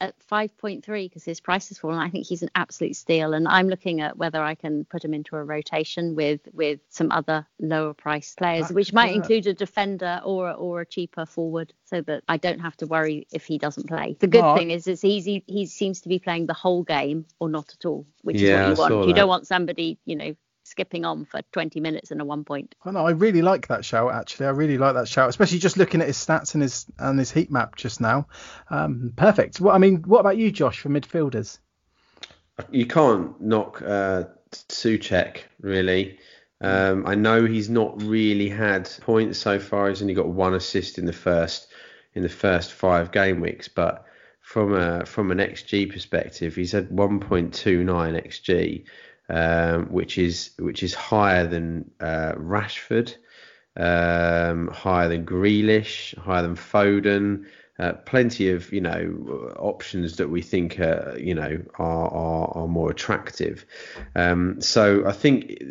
[0.00, 1.98] At, at 5.3 because his price has fallen.
[1.98, 5.14] I think he's an absolute steal, and I'm looking at whether I can put him
[5.14, 9.16] into a rotation with with some other lower price players, which might Yeah.
[9.16, 12.86] include a defender or a, or a cheaper forward, so that I don't have to
[12.86, 14.16] worry if he doesn't play.
[14.20, 15.44] The good No, thing is, is easy.
[15.46, 18.60] He seems to be playing the whole game or not at all, which Yeah, is
[18.60, 19.08] what you saw want.
[19.08, 19.20] You that.
[19.20, 20.36] don't want somebody, you know,
[20.78, 22.76] skipping on for 20 minutes and a one point.
[22.84, 24.46] I know, I really like that shout actually.
[24.46, 27.32] I really like that shout, especially just looking at his stats and his and his
[27.32, 28.28] heat map just now.
[28.70, 29.60] Um, perfect.
[29.60, 31.58] What I mean, what about you, Josh, for midfielders?
[32.70, 36.18] you can't knock uh, Soucek really.
[36.60, 39.88] Um, I know he's not really had points so far.
[39.88, 41.68] He's only got one assist in the first
[42.14, 44.04] in the first five game weeks, but
[44.40, 48.84] from a from an xG perspective, he's had 1.29 xG,
[49.28, 53.14] um, which is which is higher than uh, Rashford,
[53.76, 57.46] um, higher than Grealish, higher than Foden.
[57.78, 62.68] Uh, plenty of you know options that we think uh, you know are, are are
[62.68, 63.64] more attractive.
[64.16, 65.62] Um, so I think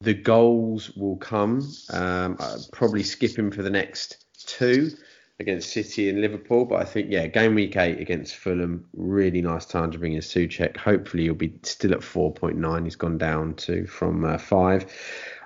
[0.00, 1.68] the goals will come.
[1.90, 4.92] Um, I'll probably skip him for the next two
[5.38, 9.66] against City and Liverpool, but I think yeah, game week eight against Fulham, really nice
[9.66, 10.76] time to bring in Soucek.
[10.76, 12.84] Hopefully he'll be still at 4.9.
[12.84, 14.90] He's gone down to from uh, five.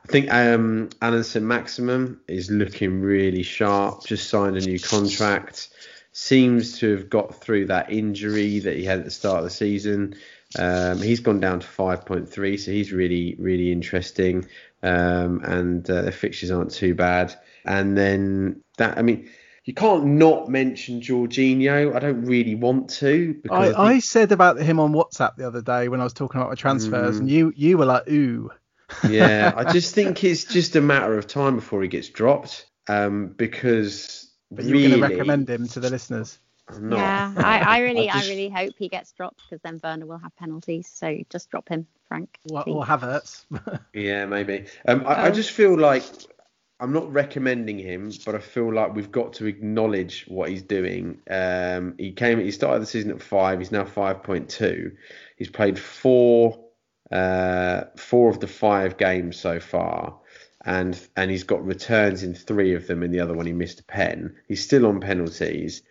[0.04, 4.06] I think um, Saint-Maximin is looking really sharp.
[4.06, 5.68] Just signed a new contract.
[6.12, 9.50] Seems to have got through that injury that he had at the start of the
[9.50, 10.14] season.
[10.58, 14.46] Um, he's gone down to 5.3, so he's really, really interesting.
[14.82, 17.34] Um, and uh, the fixtures aren't too bad.
[17.64, 19.28] And then that, I mean,
[19.70, 21.94] you can't not mention Jorginho.
[21.94, 25.46] I don't really want to I, because I, I said about him on WhatsApp the
[25.46, 27.20] other day when I was talking about my transfers, Mm.
[27.20, 28.50] and you you were like, ooh.
[29.08, 32.66] yeah, I just think it's just a matter of time before he gets dropped.
[32.88, 36.40] Um, because But you're really, going to recommend him to the listeners.
[36.68, 36.96] I'm not.
[36.98, 40.18] Yeah, I, I really, I, just- really hope he gets dropped because then Werner will
[40.18, 40.88] have penalties.
[40.92, 42.36] So just drop him, Frank.
[42.50, 43.44] Or, or Havertz.
[43.94, 44.64] Yeah, maybe.
[44.88, 45.30] Um, I, I Oh.
[45.30, 46.02] just feel like
[46.80, 51.20] I'm not recommending him, but I feel like we've got to acknowledge what he's doing.
[51.30, 53.58] Um, he came, he started the season at five.
[53.58, 54.92] He's now five point two.
[55.36, 56.58] He's played four,
[57.12, 60.18] uh, four of the five games so far,
[60.64, 63.02] and and he's got returns in three of them.
[63.02, 64.36] In the other one, he missed a pen.
[64.48, 65.82] He's still on penalties,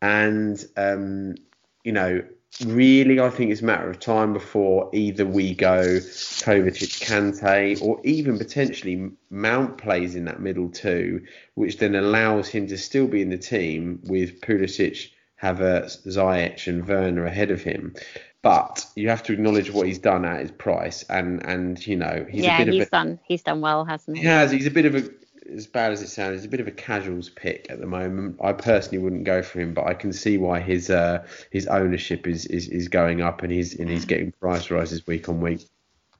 [0.00, 1.36] and um,
[1.84, 2.22] you know,
[2.64, 8.00] really, I think it's a matter of time before either we go Kovacic, Kante, or
[8.04, 11.24] even potentially Mount plays in that middle two,
[11.54, 15.10] which then allows him to still be in the team with Pulisic,
[15.42, 17.94] Havertz, Ziyech, and Werner ahead of him.
[18.42, 22.26] But you have to acknowledge what he's done at his price, and and you know
[22.28, 23.20] he's yeah, a bit he's of a done.
[23.24, 24.22] He's done well, hasn't he?
[24.24, 24.50] he has.
[24.50, 25.08] He's a bit of a,
[25.52, 28.36] as bad as it sounds, he's a bit of a casuals pick at the moment.
[28.42, 32.26] I personally wouldn't go for him, but I can see why his uh, his ownership
[32.26, 35.68] is, is, is going up and he's and he's getting price rises week on week.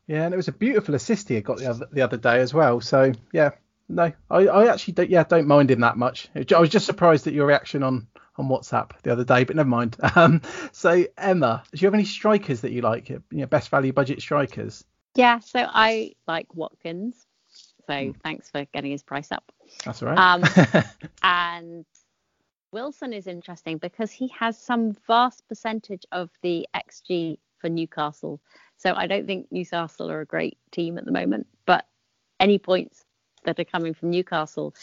[0.07, 2.53] Yeah, and it was a beautiful assist he got the other the other day as
[2.53, 2.81] well.
[2.81, 3.51] So yeah,
[3.89, 6.29] no, I, I actually don't, yeah don't mind him that much.
[6.35, 8.07] I was just surprised at your reaction on
[8.37, 9.97] on WhatsApp the other day, but never mind.
[10.17, 13.09] Um, so Emma, do you have any strikers that you like?
[13.09, 14.85] You know, best value budget strikers.
[15.15, 17.27] Yeah, so I like Watkins.
[17.87, 18.11] So Hmm.
[18.23, 19.53] thanks for getting his price up.
[19.85, 20.19] That's all right.
[20.19, 20.45] Um,
[21.23, 21.85] and
[22.73, 28.41] Wilson is interesting because he has some vast percentage of the XG for Newcastle.
[28.77, 31.87] So I don't think Newcastle are a great team at the moment, but
[32.41, 33.05] any points
[33.45, 34.75] that are coming from Newcastle,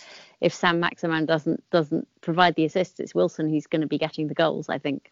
[0.41, 4.33] if Saint-Maximin doesn't doesn't provide the assists, it's Wilson who's going to be getting the
[4.33, 5.11] goals, I think.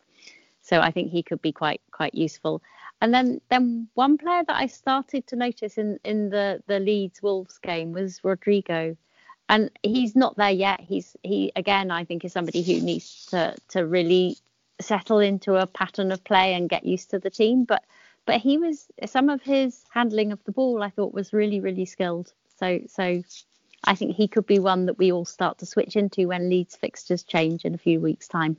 [0.62, 2.62] So I think he could be quite quite useful.
[3.02, 7.22] And then then one player that I started to notice in in the the Leeds
[7.22, 8.98] Wolves game was Rodrigo
[9.50, 10.80] and he's not there yet.
[10.82, 14.38] He's he again, I think, is somebody who needs to to really
[14.80, 17.64] settle into a pattern of play and get used to the team.
[17.64, 17.84] But
[18.26, 21.86] but he was some of his handling of the ball, I thought, was really really
[21.86, 22.34] skilled.
[22.60, 23.24] So so
[23.84, 26.76] I think he could be one that we all start to switch into when Leeds
[26.76, 28.58] fixtures change in a few weeks' time.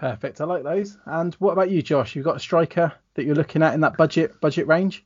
[0.00, 0.40] Perfect.
[0.40, 0.96] I like those.
[1.04, 2.16] And what about you, Josh?
[2.16, 5.04] You've got a striker that you're looking at in that budget budget range?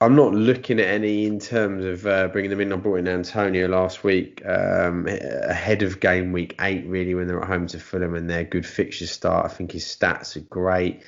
[0.00, 2.72] I'm not looking at any in terms of uh, bringing them in.
[2.72, 7.42] I brought in Antonio last week um, ahead of game week eight, really, when they're
[7.42, 9.46] at home to Fulham and their good fixture start.
[9.46, 11.02] I think his stats are great.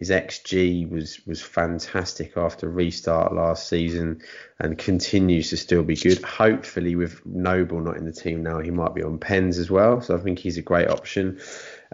[0.00, 4.22] His XG was was fantastic after restart last season
[4.58, 6.22] and continues to still be good.
[6.22, 10.00] Hopefully, with Noble not in the team now, he might be on pens as well.
[10.00, 11.38] So I think he's a great option.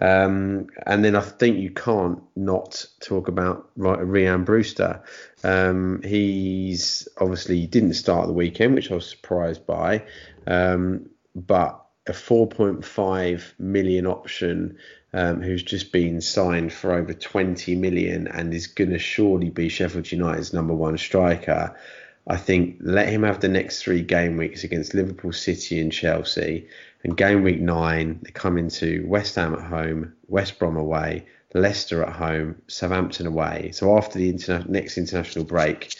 [0.00, 5.02] Um, and then I think you can't not talk about Rhian Brewster.
[5.42, 10.04] Um, he's obviously didn't start the weekend, which I was surprised by,
[10.46, 14.78] um, but a 4.5 million option
[15.12, 19.68] um, who's just been signed for over 20 million and is going to surely be
[19.68, 21.76] Sheffield United's number one striker.
[22.26, 26.68] I think let him have the next three game weeks against Liverpool, City, and Chelsea.
[27.04, 32.02] And game week nine, they come into West Ham at home, West Brom away, Leicester
[32.02, 33.70] at home, Southampton away.
[33.72, 35.94] So after the interna- next international break,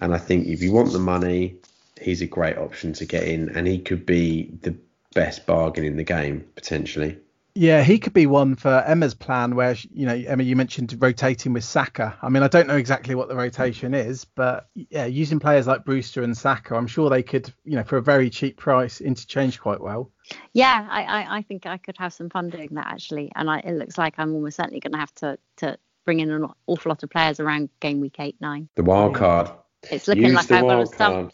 [0.00, 1.56] and I think if you want the money,
[2.00, 4.76] he's a great option to get in, and he could be the
[5.14, 7.18] best bargain in the game potentially.
[7.54, 11.52] Yeah, he could be one for Emma's plan where, you know, Emma, you mentioned rotating
[11.52, 12.16] with Saka.
[12.22, 15.84] I mean, I don't know exactly what the rotation is, but yeah, using players like
[15.84, 19.60] Brewster and Saka, I'm sure they could, you know, for a very cheap price, interchange
[19.60, 20.10] quite well.
[20.54, 23.30] Yeah, I, I, I think I could have some fun doing that actually.
[23.34, 26.30] And I, it looks like I'm almost certainly going to have to, to bring in
[26.30, 28.68] an awful lot of players around game week 8 9.
[28.76, 29.50] The wild card.
[29.90, 31.30] It's looking Use like I've got some,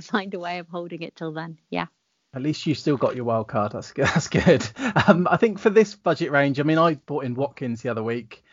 [0.00, 1.58] find a way of holding it till then.
[1.70, 1.86] Yeah.
[2.34, 3.72] At least you still got your wild card.
[3.72, 4.66] That's that's good.
[5.06, 8.02] Um, I think for this budget range, I mean, I bought in Watkins the other
[8.02, 8.44] week.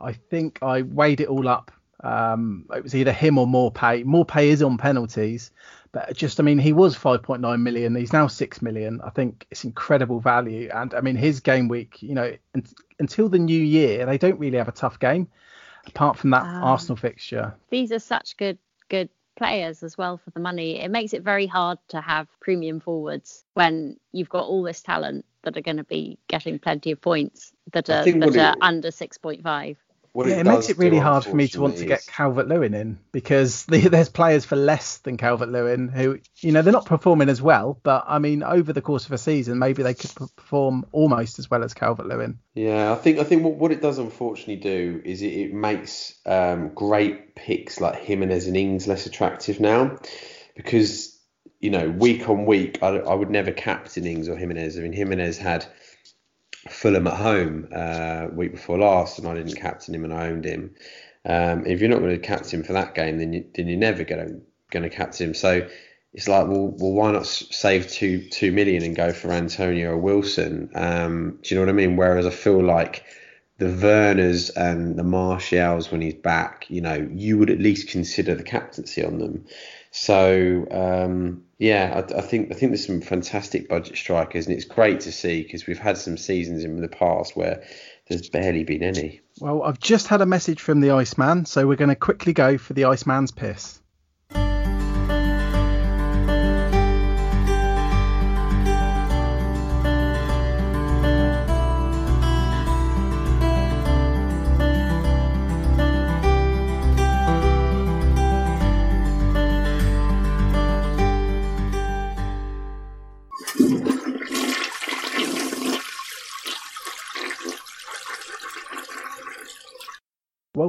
[0.00, 1.70] I think I weighed it all up.
[2.00, 4.04] Um, it was either him or Maupay.
[4.04, 5.50] More pay is on penalties,
[5.90, 7.94] but just I mean, he was 5.9 million.
[7.94, 9.00] He's now 6 million.
[9.02, 10.70] I think it's incredible value.
[10.72, 12.32] And I mean, his game week, you know,
[12.98, 15.28] until the new year, they don't really have a tough game
[15.86, 17.54] apart from that um, Arsenal fixture.
[17.70, 18.58] These are such good
[18.88, 19.08] good
[19.38, 20.80] players as well for the money.
[20.80, 25.24] It makes it very hard to have premium forwards when you've got all this talent
[25.42, 29.76] that are going to be getting plenty of points that are that are under 6.5
[30.26, 32.74] yeah, it, it makes it really hard for me to want to get Calvert Lewin
[32.74, 36.86] in because the, there's players for less than Calvert Lewin who, you know, they're not
[36.86, 37.78] performing as well.
[37.82, 41.50] But I mean, over the course of a season, maybe they could perform almost as
[41.50, 42.38] well as Calvert Lewin.
[42.54, 46.14] Yeah, I think I think what, what it does unfortunately do is it, it makes
[46.26, 49.98] um, great picks like Jimenez and Ings less attractive now
[50.56, 51.16] because
[51.60, 54.78] you know week on week I, I would never captain Ings or Jimenez.
[54.78, 55.66] I mean Jimenez had
[56.70, 60.44] Fulham at home uh, week before last, and I didn't captain him and I owned
[60.44, 60.74] him.
[61.24, 63.78] Um, if you're not going to captain him for that game, then you, then you're
[63.78, 64.42] never going
[64.72, 65.34] to captain him.
[65.34, 65.68] So
[66.14, 69.98] it's like, well, well, why not save two two million and go for Antonio or
[69.98, 70.70] Wilson?
[70.74, 71.96] Um, do you know what I mean?
[71.96, 73.04] Whereas I feel like
[73.58, 78.34] the Werners and the Martials when he's back, you know, you would at least consider
[78.34, 79.44] the captaincy on them.
[80.00, 84.64] So um, yeah, I, I, think I think there's some fantastic budget strikers, and it's
[84.64, 87.64] great to see because we've had some seasons in the past where
[88.08, 89.20] there's barely been any.
[89.40, 92.58] Well, I've just had a message from the Iceman, so we're going to quickly go
[92.58, 93.80] for the Iceman's piss.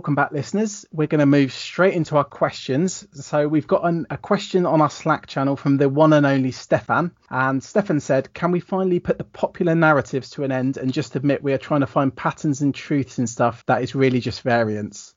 [0.10, 0.88] Welcome back, listeners.
[0.92, 3.06] We're going to move straight into our questions.
[3.12, 6.52] So, we've got an, a question on our Slack channel from the one and only
[6.52, 7.12] Stefan.
[7.30, 11.16] And Stefan said, Can we finally put the popular narratives to an end and just
[11.16, 14.42] admit we are trying to find patterns and truths and stuff that is really just
[14.42, 15.14] variance?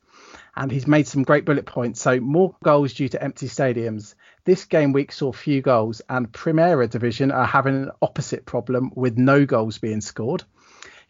[0.57, 2.03] And he's made some great bullet points.
[2.03, 4.15] So, more goals due to empty stadiums.
[4.45, 9.17] This game week saw few goals, and Primera Division are having an opposite problem with
[9.17, 10.45] no goals being scored.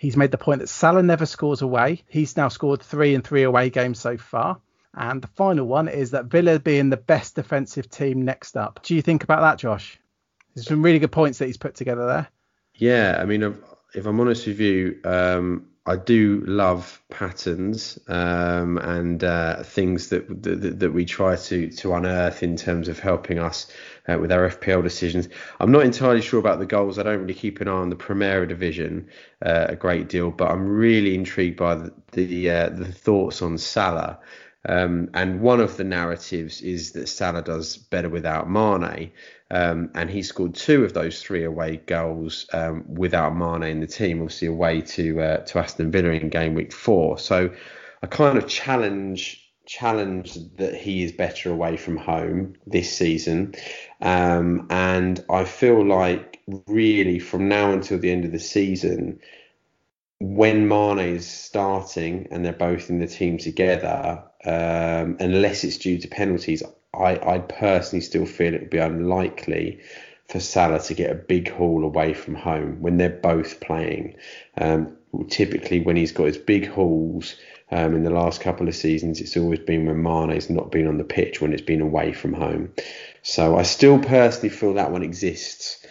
[0.03, 2.03] He's made the point that Salah never scores away.
[2.09, 4.59] He's now scored three and three away games so far.
[4.93, 8.81] And the final one is that Villa being the best defensive team next up.
[8.83, 10.01] Do you think about that, Josh?
[10.57, 12.29] There's some really good points that he's put together there.
[12.75, 13.57] Yeah, I mean,
[13.95, 20.43] if I'm honest with you, um, I do love patterns um, and uh, things that,
[20.45, 23.67] that, that we try to to unearth in terms of helping us
[24.09, 25.29] uh, with our FPL decisions.
[25.59, 27.01] I'm not entirely sure about the goals.
[27.01, 29.09] I don't really keep an eye on the Primera Division
[29.45, 33.59] uh, a great deal, but I'm really intrigued by the the, uh, the thoughts on
[33.59, 34.21] Salah.
[34.69, 39.13] Um, and one of the narratives is that Salah does better without Mane.
[39.51, 43.87] Um, and he scored two of those three away goals um, without Mane in the
[43.87, 47.19] team, obviously away to uh, to Aston Villa in game week four.
[47.19, 47.51] So
[48.03, 53.55] I kind of challenge challenge that he is better away from home this season,
[54.01, 59.21] um, and I feel like really from now until the end of the season,
[60.23, 65.99] when Mane is starting and they're both in the team together, um, unless it's due
[65.99, 66.63] to penalties,
[66.95, 69.81] I, I personally still feel it would be unlikely
[70.29, 74.15] for Salah to get a big haul away from home when they're both playing.
[74.57, 74.97] Um,
[75.29, 77.35] typically, when he's got his big hauls
[77.73, 80.99] um, in the last couple of seasons, it's always been when Mane's not been on
[80.99, 82.73] the pitch when it's been away from home.
[83.23, 85.85] So I still personally feel that one exists.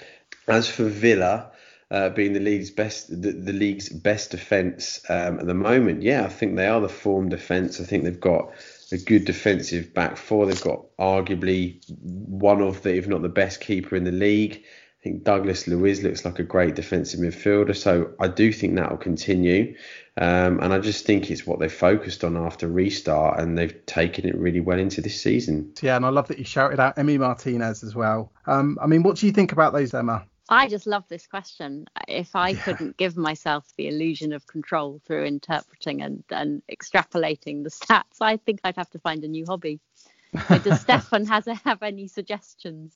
[0.48, 1.52] As for Villa,
[1.92, 6.02] uh, being the league's best the, the league's best defence um, at the moment.
[6.02, 7.82] Yeah, I think they are the form defence.
[7.82, 8.54] I think they've got
[8.94, 10.46] a good defensive back four.
[10.46, 14.64] They've got arguably one of the, if not the best keeper in the league.
[14.64, 18.92] I think Douglas Luiz looks like a great defensive midfielder, so I do think that
[18.92, 19.76] will continue.
[20.16, 24.28] Um, and I just think it's what they've focused on after restart, and they've taken
[24.28, 25.74] it really well into this season.
[25.82, 28.32] Yeah, and I love that you shouted out Emmy Martinez as well.
[28.46, 30.24] Um, I mean, what do you think about those, Emma?
[30.50, 31.86] I just love this question.
[32.08, 32.62] If I yeah.
[32.62, 38.38] couldn't give myself the illusion of control through interpreting and, and extrapolating the stats, I
[38.38, 39.80] think I'd have to find a new hobby.
[40.64, 42.96] does Stefan has have any suggestions?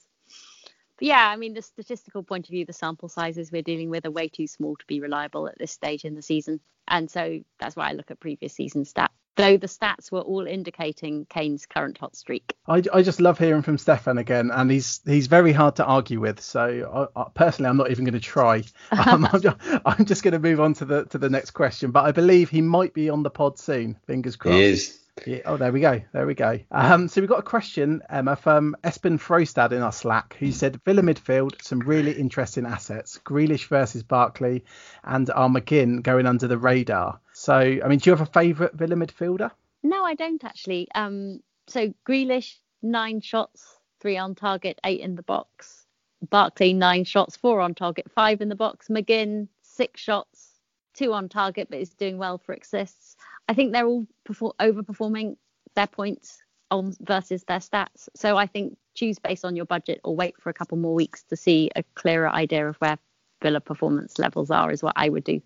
[0.98, 4.06] But yeah, I mean, the statistical point of view, the sample sizes we're dealing with
[4.06, 6.60] are way too small to be reliable at this stage in the season.
[6.88, 10.48] And so that's why I look at previous season stats though the stats were all
[10.48, 12.56] indicating Kane's current hot streak.
[12.68, 16.20] I, I just love hearing from Stefan again, and he's he's very hard to argue
[16.20, 16.42] with.
[16.42, 18.64] So I, I, personally, I'm not even going to try.
[19.06, 21.92] Um, I'm, just, I'm just going to move on to the to the next question.
[21.92, 23.98] But I believe he might be on the pod soon.
[24.08, 24.56] Fingers crossed.
[24.56, 25.00] He is.
[25.26, 26.02] Yeah, oh, there we go.
[26.12, 26.60] There we go.
[26.72, 30.82] Um, so we've got a question, Emma, from Espen Frostad in our Slack, who said
[30.84, 33.20] Villa midfield, some really interesting assets.
[33.24, 34.66] Grealish versus Barkley
[35.04, 37.20] and our McGinn going under the radar.
[37.46, 39.52] So, I mean, do you have a favourite Villa midfielder?
[39.84, 40.88] No, I don't actually.
[40.96, 45.86] Um, so Grealish, nine shots, three on target, eight in the box.
[46.28, 48.88] Barkley, nine shots, four on target, five in the box.
[48.88, 50.54] McGinn, six shots,
[50.96, 53.16] two on target, but is doing well for assists.
[53.48, 55.38] I think they're all perform- overperforming
[55.76, 56.39] their points
[56.72, 58.10] on versus their stats.
[58.16, 61.22] So I think choose based on your budget or wait for a couple more weeks
[61.26, 62.98] to see a clearer idea of where
[63.43, 65.43] Villa performance levels are is what I would do.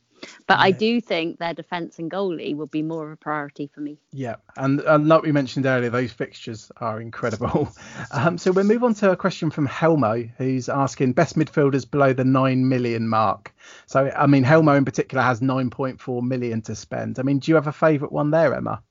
[0.48, 0.66] But yeah.
[0.66, 3.98] I do think their defence and goalie will be more of a priority for me.
[4.12, 7.70] Yeah, and, and like we mentioned earlier, those fixtures are incredible.
[8.12, 12.14] Um, so we'll move on to a question from Helmo, who's asking best midfielders below
[12.14, 13.54] the nine million mark.
[13.86, 17.20] So I mean, Helmo in particular has 9.4 million to spend.
[17.20, 18.82] I mean, do you have a favourite one there, Emma?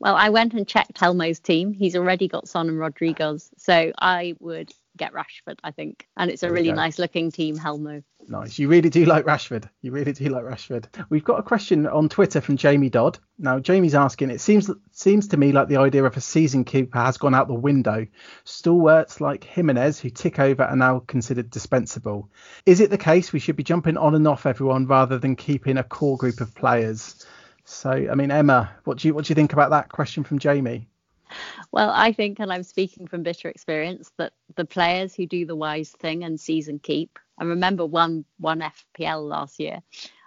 [0.00, 1.72] Well, I went and checked Helmo's team.
[1.72, 6.06] He's already got Son and Rodriguez, so I would get Rashford, I think.
[6.16, 8.02] And it's a really nice looking team, Helmo.
[8.28, 8.58] Nice.
[8.58, 9.68] You really do like Rashford.
[9.80, 10.86] You really do like Rashford.
[11.08, 13.18] We've got a question on Twitter from Jamie Dodd.
[13.38, 16.98] Now, Jamie's asking, it seems seems to me like the idea of a season keeper
[16.98, 18.06] has gone out the window.
[18.44, 22.30] Stalwarts like Jimenez, who tick over, are now considered dispensable.
[22.66, 25.78] Is it the case we should be jumping on and off everyone rather than keeping
[25.78, 27.26] a core group of players?
[27.64, 30.38] So, I mean, Emma, what do you what do you think about that question from
[30.38, 30.88] Jamie?
[31.70, 35.56] Well, I think, and I'm speaking from bitter experience, that the players who do the
[35.56, 39.80] wise thing and season keep, I remember one one FPL last year,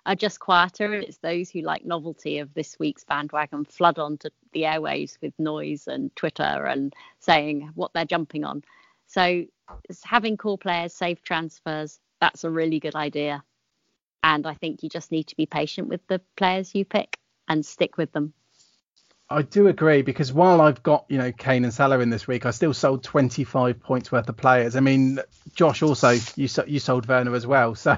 [0.06, 0.93] are just quieter.
[0.93, 5.88] It's those who like novelty of this week's bandwagon flood onto the airwaves with noise
[5.88, 8.64] and Twitter and saying what they're jumping on.
[9.08, 9.45] So
[10.03, 13.43] having core players save transfers, that's a really good idea.
[14.24, 17.66] And I think you just need to be patient with the players you pick and
[17.66, 18.34] stick with them.
[19.28, 22.45] I do agree because while I've got you know Kane and Salah in this week,
[22.45, 24.76] I still sold 25 points worth of players.
[24.76, 25.19] I mean,
[25.55, 27.97] Josh also you you sold Werner as well, so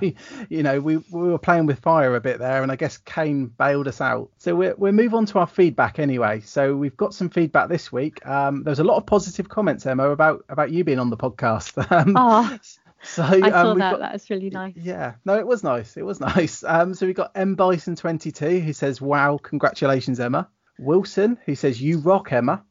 [0.50, 3.48] you know we we were playing with fire a bit there, and I guess Kane
[3.48, 4.30] bailed us out.
[4.38, 6.40] So we we'll move on to our feedback anyway.
[6.40, 8.26] So we've got some feedback this week.
[8.26, 11.76] Um, there's a lot of positive comments, Emma, about about you being on the podcast.
[11.98, 12.58] Um, oh.
[13.02, 13.92] So I saw um, that.
[13.92, 14.74] Got, that was really nice.
[14.76, 15.98] Yeah, no, it was nice.
[15.98, 16.64] It was nice.
[16.64, 20.50] Um, so we got M Bison 22 who says, "Wow, congratulations, Emma."
[20.80, 22.64] Wilson, who says, You rock, Emma.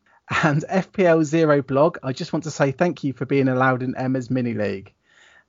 [0.42, 3.96] And FPL Zero blog, I just want to say thank you for being allowed in
[3.96, 4.92] Emma's mini league.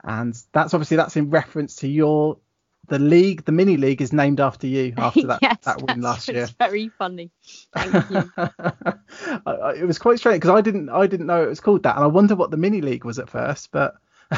[0.04, 2.38] And that's obviously that's in reference to your
[2.88, 6.28] the league, the mini league is named after you after that, yes, that win last
[6.28, 6.48] year.
[6.60, 7.32] Very funny.
[7.76, 8.32] Thank you.
[9.82, 12.04] it was quite strange because I didn't I didn't know it was called that, and
[12.04, 13.96] I wonder what the mini league was at first, but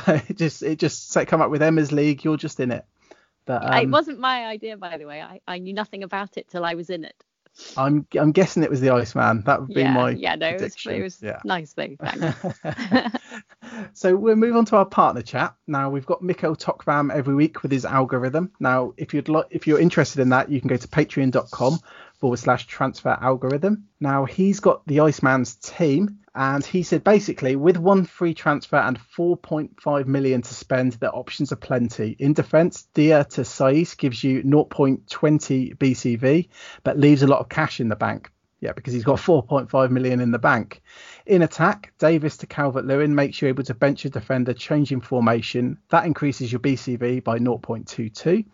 [0.08, 2.24] it just it just come up with Emma's league.
[2.24, 2.86] You're just in it.
[3.46, 5.22] But um, it wasn't my idea, by the way.
[5.22, 7.24] I, I knew nothing about it till I was in it.
[7.78, 9.44] I'm I'm guessing it was the Iceman.
[9.46, 11.40] That would be yeah, my yeah, no, it was, it was yeah.
[11.44, 11.96] nice though.
[12.02, 13.18] Thanks.
[13.94, 15.56] so we'll move on to our partner chat.
[15.68, 18.52] Now we've got Mikhail Tokvam every week with his algorithm.
[18.60, 21.80] Now if you'd like, if you're interested in that, you can go to patreon.com
[22.20, 23.86] forward slash transfer algorithm.
[24.00, 29.00] Now he's got the Iceman's team, and he said basically with one free transfer and
[29.00, 32.16] 4.5 million to spend, the options are plenty.
[32.20, 36.50] In defence, Dia to Saïss gives you 0.20 BCV,
[36.84, 38.32] but leaves a lot of cash in the bank.
[38.62, 40.82] Yeah, because he's got 4.5 million in the bank.
[41.26, 45.78] In attack, Davis to Calvert Lewin makes you able to bench a defender changing formation.
[45.92, 48.46] That increases your BCV by 0.22.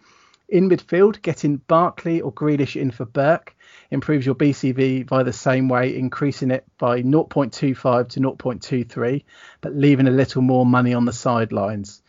[0.47, 3.55] In midfield, getting Barkley or Grealish in for Burke
[3.89, 9.23] improves your BCV by the same way, increasing it by 0.25 to 0.23,
[9.61, 12.03] but leaving a little more money on the sidelines.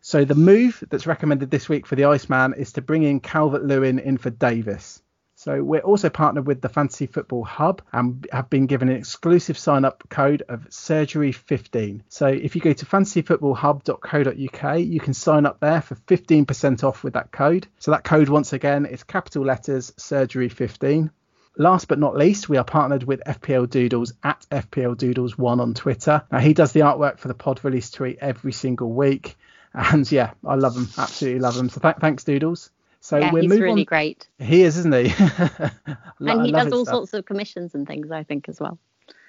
[0.00, 3.64] So the move that's recommended this week for the Iceman is to bring in Calvert
[3.64, 5.01] Lewin in for Davis.
[5.42, 9.58] So we're also partnered with the Fantasy Football Hub and have been given an exclusive
[9.58, 12.02] sign up code of surgery15.
[12.08, 17.14] So if you go to fantasyfootballhub.co.uk, you can sign up there for 15% off with
[17.14, 17.66] that code.
[17.80, 21.10] So that code once again is capital letters surgery15.
[21.56, 26.22] Last but not least, we are partnered with FPL Doodles at FPL Doodles1 on Twitter.
[26.30, 29.36] Now he does the artwork for the pod release tweet every single week.
[29.74, 31.68] And yeah, I love him, absolutely love him.
[31.68, 32.70] So th- thanks, Doodles.
[33.02, 33.86] So yeah, we're he's moving really on.
[33.86, 34.28] great.
[34.38, 35.12] He is, isn't he?
[36.20, 38.78] and he does all sorts of commissions and things, I think, as well.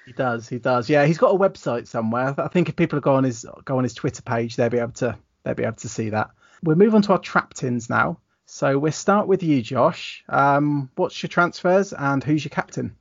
[0.06, 0.90] He does, he does.
[0.90, 2.36] Yeah, he's got a website somewhere.
[2.38, 4.92] I think if people go on his go on his Twitter page, they'll be able
[4.94, 6.30] to they'll be able to see that.
[6.62, 8.20] We'll move on to our trap tins now.
[8.46, 10.24] So we'll start with you, Josh.
[10.30, 12.96] Um, what's your transfers and who's your captain?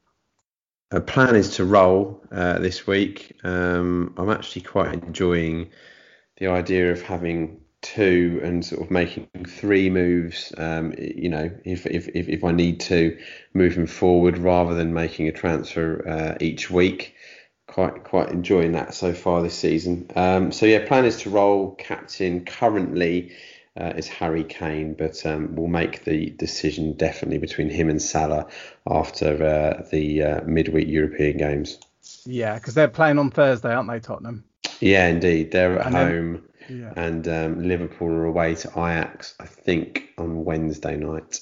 [0.90, 3.38] A plan is to roll uh, this week.
[3.44, 5.68] Um, I'm actually quite enjoying
[6.38, 10.52] the idea of having two and sort of making three moves.
[10.56, 13.18] Um, you know, if, if if if I need to,
[13.52, 17.14] moving forward rather than making a transfer uh, each week.
[17.66, 20.10] Quite quite enjoying that so far this season.
[20.14, 21.74] Um, so yeah, plan is to roll.
[21.76, 23.32] Captain currently
[23.80, 28.48] uh, is Harry Kane, but um, we'll make the decision definitely between him and Salah
[28.86, 31.78] after uh, the uh, midweek European games.
[32.26, 34.44] Yeah, because they're playing on Thursday, aren't they, Tottenham?
[34.80, 35.52] Yeah, indeed.
[35.52, 36.92] They're at And home, Yeah.
[36.96, 41.40] and um, Liverpool are away to Ajax, I think, on Wednesday night.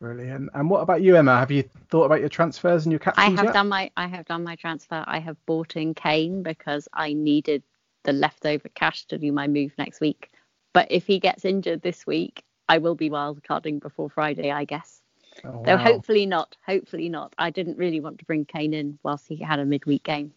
[0.00, 0.50] Brilliant.
[0.54, 1.38] And what about you, Emma?
[1.38, 3.52] Have you thought about your transfers and your I have yet?
[3.52, 5.04] done my I have done my transfer.
[5.06, 7.62] I have bought in Kane because I needed
[8.04, 10.30] the leftover cash to do my move next week.
[10.72, 15.02] But if he gets injured this week, I will be wildcarding before Friday, I guess.
[15.44, 16.56] Oh, Though hopefully not.
[16.64, 17.34] Hopefully not.
[17.36, 20.32] I didn't really want to bring Kane in whilst he had a midweek game.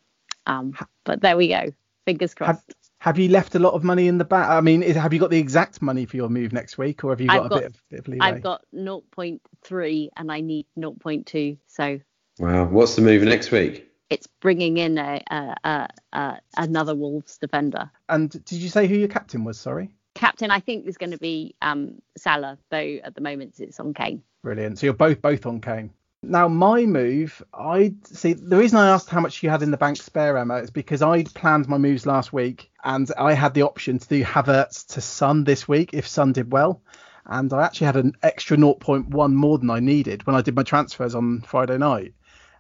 [0.46, 0.76] Um,
[1.06, 1.72] but there we go.
[2.06, 2.68] Fingers crossed.
[2.68, 4.48] Have, have you left a lot of money in the bank?
[4.50, 7.10] I mean, is, have you got the exact money for your move next week, or
[7.10, 8.26] have you got I've a got- bit of, bit of leeway?
[8.26, 11.58] I've got 0.3 and I need 0.2.
[11.68, 12.00] So
[12.40, 12.64] Wow.
[12.66, 13.90] What's the move next week?
[14.10, 17.90] it's bringing in a, a, a, a another Wolves defender.
[18.08, 19.60] And did you say who your captain was?
[19.60, 19.90] Sorry.
[20.16, 23.94] Captain, I think, is going to be um, Salah, though at the moment it's on
[23.94, 24.22] Kane.
[24.44, 24.80] Brilliant.
[24.80, 25.90] So you're both both on Kane.
[26.26, 29.78] Now my move, I see the reason I asked how much you had in the
[29.78, 33.64] bank spare, Emma, is because I planned my moves last week and I had the
[33.64, 36.82] option to do Havertz to Son this week if Son did well.
[37.26, 40.64] And I actually had an extra 0.1 more than I needed when I did my
[40.64, 42.14] transfers on Friday night.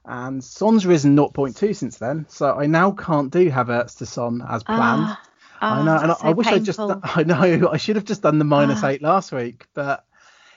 [0.06, 4.64] And Son's risen 0.2 since then, so I now can't do Havertz to Son as
[4.64, 5.03] planned.
[5.06, 5.22] Ah,
[5.61, 6.80] I ah, know, and I, so I wish I just.
[7.03, 8.90] I know I should have just done the minus Ah.
[8.90, 10.06] eight last week, but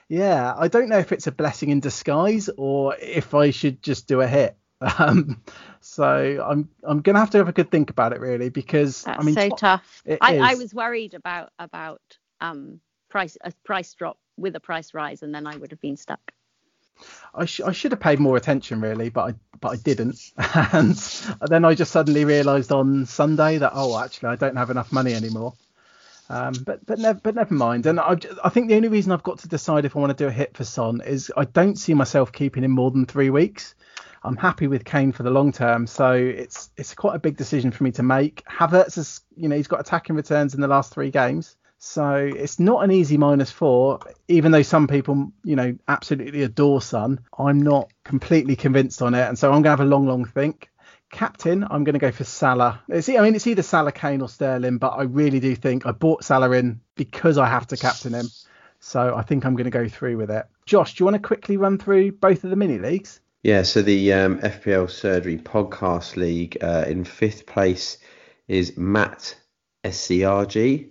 [0.08, 4.06] yeah, I don't know if it's a blessing in disguise or if I should just
[4.06, 4.56] do a hit.
[4.98, 5.42] Um,
[5.80, 9.18] so I'm I'm gonna have to have a good think about it really because That's
[9.18, 10.02] I mean so tough.
[10.20, 12.02] I, I was worried about about
[12.42, 15.96] um price a price drop with a price rise, and then I would have been
[15.96, 16.20] stuck.
[17.34, 20.20] I, sh- I should have paid more attention really, but I but I didn't,
[20.72, 20.94] and
[21.48, 25.14] then I just suddenly realised on Sunday that oh actually I don't have enough money
[25.14, 25.54] anymore.
[26.28, 27.86] Um, but but never but never mind.
[27.86, 30.24] And I I think the only reason I've got to decide if I want to
[30.24, 33.30] do a hit for Son is I don't see myself keeping him more than three
[33.30, 33.74] weeks.
[34.24, 37.70] I'm happy with Kane for the long term, so it's it's quite a big decision
[37.70, 38.42] for me to make.
[38.44, 41.56] Havertz has you know he's got attacking returns in the last three games.
[41.78, 46.80] So it's not an easy minus four, even though some people, you know, absolutely adore
[46.80, 47.20] Son.
[47.38, 50.70] I'm not completely convinced on it, and so I'm gonna have a long, long think.
[51.10, 52.82] Captain, I'm gonna go for Salah.
[52.88, 55.92] It's, I mean, it's either Salah, Kane, or Sterling, but I really do think I
[55.92, 58.26] bought Salah in because I have to captain him.
[58.80, 60.46] So I think I'm gonna go through with it.
[60.66, 63.20] Josh, do you want to quickly run through both of the mini leagues?
[63.42, 67.98] Yeah, so the um, FPL Surgery Podcast League uh, in fifth place
[68.48, 69.36] is Matt
[69.84, 70.90] SCRG.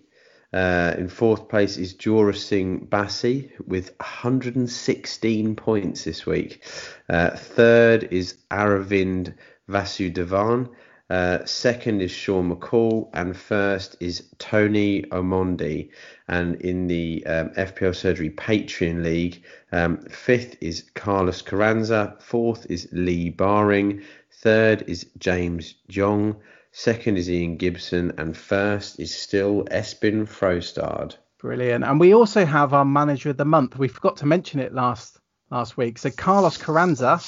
[0.53, 6.63] Uh, in fourth place is Jura Singh Bassi with 116 points this week.
[7.09, 9.33] Uh, third is Aravind
[9.69, 10.69] Vasudevan.
[11.09, 15.89] Uh, second is Sean McCall, and first is Tony Omondi.
[16.27, 22.87] And in the um, FPL Surgery Patreon League, um, fifth is Carlos Carranza, fourth is
[22.91, 24.01] Lee Baring,
[24.31, 26.35] third is James Jong,
[26.71, 31.17] second is Ian Gibson, and first is still Espen Frostad.
[31.37, 31.83] Brilliant.
[31.83, 33.77] And we also have our manager of the month.
[33.77, 35.19] We forgot to mention it last
[35.51, 35.99] last week.
[35.99, 37.19] So Carlos Carranza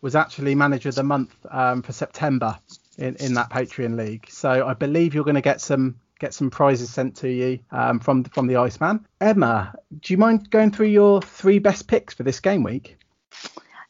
[0.00, 2.58] was actually manager of the month um, for September
[2.96, 4.26] in, in that Patreon league.
[4.30, 8.00] So I believe you're going to get some get some prizes sent to you um,
[8.00, 9.06] from from the Iceman.
[9.20, 12.96] Emma, do you mind going through your three best picks for this game week?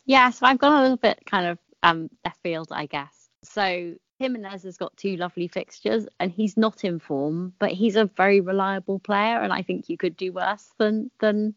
[0.04, 3.28] Yeah, so I've gone a little bit kind of um, left field, I guess.
[3.42, 8.06] So Jimenez has got two lovely fixtures, and he's not in form, but he's a
[8.06, 11.54] very reliable player, and I think you could do worse than than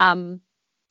[0.00, 0.40] um,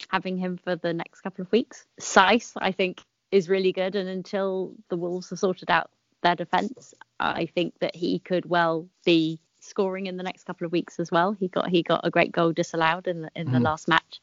[0.09, 1.85] having him for the next couple of weeks.
[1.99, 3.01] Saïss, I think,
[3.31, 5.89] is really good, and until the Wolves have sorted out
[6.21, 6.93] their defence.
[7.19, 11.11] I think that he could well be scoring in the next couple of weeks as
[11.11, 11.31] well.
[11.33, 13.63] He got he got a great goal disallowed in the in the mm.
[13.63, 14.21] last match.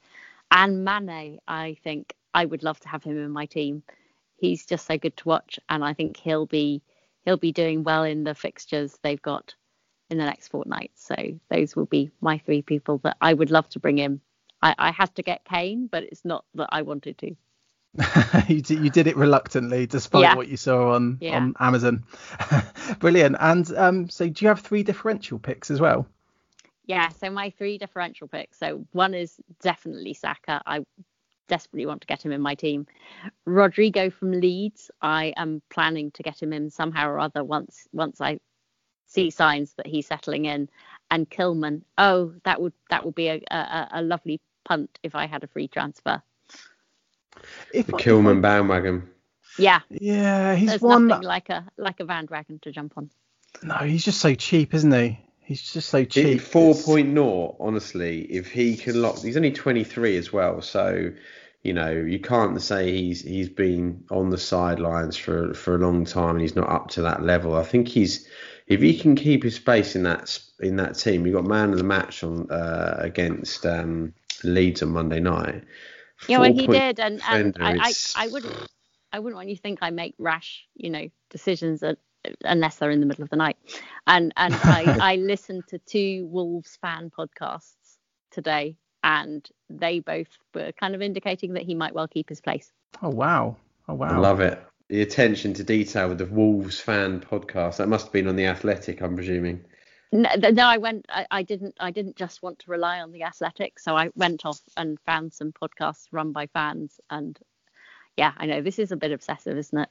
[0.51, 3.83] And Mane, I think I would love to have him in my team.
[4.37, 6.83] He's just so good to watch, and I think he'll be
[7.25, 9.55] he'll be doing well in the fixtures they've got
[10.11, 10.93] in the next fortnight.
[10.95, 11.15] So
[11.49, 14.21] those will be my three people that I would love to bring in.
[14.65, 17.37] I, I had to get Kane, but it's not that I wanted to.
[18.49, 20.35] you, did, you did it reluctantly, despite yeah.
[20.35, 21.37] what you saw on yeah.
[21.37, 22.05] on Amazon.
[22.99, 23.37] Brilliant.
[23.39, 26.07] And um, so, do you have three differential picks as well?
[26.87, 27.11] Yeah.
[27.11, 28.59] So my three differential picks.
[28.59, 30.63] So one is definitely Saka.
[30.67, 30.85] I
[31.47, 32.87] desperately want to get him in my team.
[33.45, 34.91] Rodrigo from Leeds.
[35.01, 38.39] I am planning to get him in somehow or other once once I
[39.07, 40.69] see signs that he's settling in.
[41.11, 41.83] And Kilman.
[41.97, 45.47] Oh, that would that would be a, a, a lovely punt if I had a
[45.47, 46.23] free transfer.
[47.73, 49.09] If, the Kilman bandwagon.
[49.59, 49.81] Yeah.
[49.91, 53.11] Yeah, he's There's one nothing like a like a bandwagon to jump on.
[53.63, 55.19] No, he's just so cheap, isn't he?
[55.43, 56.41] He's just so cheap.
[56.41, 58.23] Four point zero, honestly.
[58.23, 60.63] If he can lock, he's only twenty three as well.
[60.63, 61.13] So,
[61.63, 66.05] you know, you can't say he's he's been on the sidelines for for a long
[66.05, 67.55] time and he's not up to that level.
[67.55, 68.27] I think he's
[68.67, 71.27] if he can keep his space in that in that team.
[71.27, 74.15] You got man of the match on uh, against um,
[74.45, 75.65] Leeds on Monday night.
[76.29, 78.69] Yeah, well, he did, and, and I, I, I wouldn't,
[79.13, 81.99] I wouldn't want you to think I make rash, you know, decisions that,
[82.45, 83.57] unless they're in the middle of the night.
[84.07, 87.99] And and I, I listened to two Wolves fan podcasts
[88.31, 92.73] today, and they both were kind of indicating that he might well keep his place.
[93.03, 93.57] Oh wow!
[93.89, 94.17] Oh wow!
[94.17, 94.63] I love it.
[94.89, 97.79] The attention to detail with the Wolves fan podcast.
[97.79, 99.65] That must have been on the Athletic, I'm presuming.
[100.13, 101.07] No, no, I went.
[101.09, 101.75] I, I, didn't.
[101.81, 105.33] I didn't just want to rely on the Athletic, so I went off and found
[105.33, 107.01] some podcasts run by fans.
[107.11, 107.39] And
[108.17, 109.89] yeah, I know this is a bit obsessive, isn't it?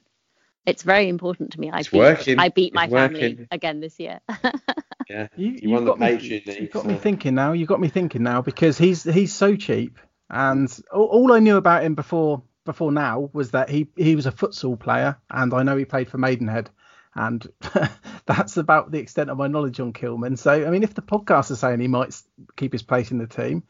[0.66, 1.72] It's very important to me.
[1.72, 2.40] I it's beat, working.
[2.40, 3.48] I beat my it's family working.
[3.52, 4.22] again this year.
[5.10, 6.48] yeah, you, you, you won the Patreon.
[6.48, 6.88] Me, you got so.
[6.88, 7.52] me thinking now.
[7.52, 10.00] You got me thinking now because he's he's so cheap,
[10.30, 14.26] and all, all I knew about him before before now was that he he was
[14.26, 16.70] a futsal player, and I know he played for Maidenhead
[17.16, 17.48] and
[18.26, 20.38] that's about the extent of my knowledge on Kilman.
[20.38, 22.16] So, I mean, if the podcast is saying he might
[22.56, 23.64] keep his place in the team,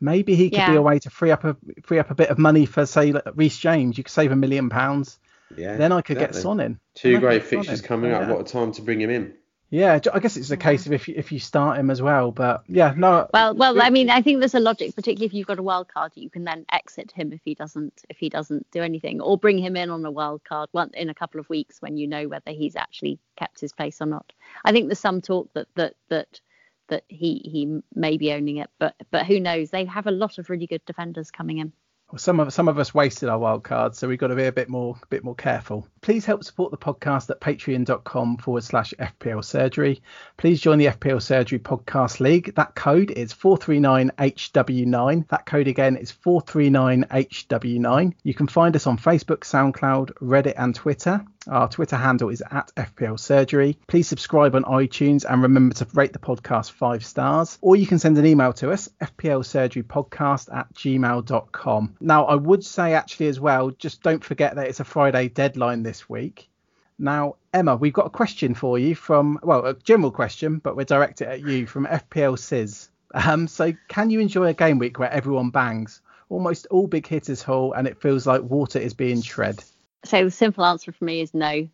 [0.00, 0.70] maybe he could yeah.
[0.70, 3.12] be a way to free up a free up a bit of money for, say,
[3.12, 3.98] like Reece James.
[3.98, 5.18] You could save a million pounds.
[5.56, 5.76] Yeah.
[5.76, 6.38] Then I could exactly.
[6.38, 6.78] get Son in.
[6.94, 8.28] Two great fixtures coming up.
[8.28, 9.34] What a time to bring him in.
[9.70, 12.32] Yeah, I guess it's a case of if you, if you start him as well,
[12.32, 13.28] but yeah, no.
[13.32, 15.86] Well, well, I mean, I think there's a logic, particularly if you've got a wild
[15.86, 19.38] card, you can then exit him if he doesn't if he doesn't do anything, or
[19.38, 22.08] bring him in on a wild card one in a couple of weeks when you
[22.08, 24.32] know whether he's actually kept his place or not.
[24.64, 26.40] I think there's some talk that that that
[26.88, 29.70] that he he may be owning it, but but who knows?
[29.70, 31.72] They have a lot of really good defenders coming in
[32.16, 34.52] some of some of us wasted our wild cards, so we've got to be a
[34.52, 35.86] bit more a bit more careful.
[36.00, 40.02] Please help support the podcast at patreon.com forward slash FPL surgery.
[40.36, 42.54] Please join the FPL Surgery Podcast League.
[42.54, 45.28] That code is 439HW9.
[45.28, 48.14] That code again is 439HW9.
[48.22, 51.24] You can find us on Facebook, SoundCloud, Reddit, and Twitter.
[51.48, 53.78] Our Twitter handle is at FPL Surgery.
[53.86, 57.56] Please subscribe on iTunes and remember to rate the podcast five stars.
[57.62, 61.96] Or you can send an email to us, fplsurgerypodcast at gmail.com.
[61.98, 65.82] Now, I would say actually as well, just don't forget that it's a Friday deadline
[65.82, 66.50] this week.
[66.98, 70.84] Now, Emma, we've got a question for you from, well, a general question, but we're
[70.84, 72.90] direct it at you from FPL Sis.
[73.14, 76.02] Um, so, can you enjoy a game week where everyone bangs?
[76.28, 79.64] Almost all big hitters haul, and it feels like water is being tread.
[80.04, 81.68] So the simple answer for me is no.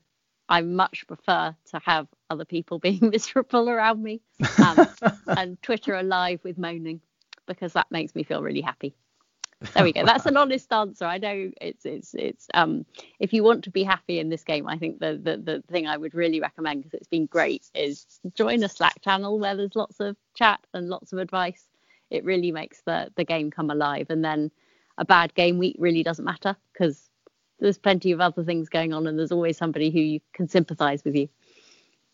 [0.48, 4.20] I much prefer to have other people being miserable around me
[4.64, 4.86] um,
[5.26, 7.00] and Twitter alive with moaning
[7.46, 8.94] because that makes me feel really happy.
[9.74, 10.04] There we go.
[10.04, 11.04] That's an honest answer.
[11.04, 12.84] I know it's it's it's um
[13.20, 15.86] if you want to be happy in this game, I think the the, the thing
[15.86, 19.76] I would really recommend because it's been great is join a Slack channel where there's
[19.76, 21.64] lots of chat and lots of advice.
[22.10, 24.50] It really makes the the game come alive and then
[24.98, 27.08] a bad game week really doesn't matter because
[27.60, 31.04] there's plenty of other things going on and there's always somebody who you can sympathize
[31.04, 31.28] with you.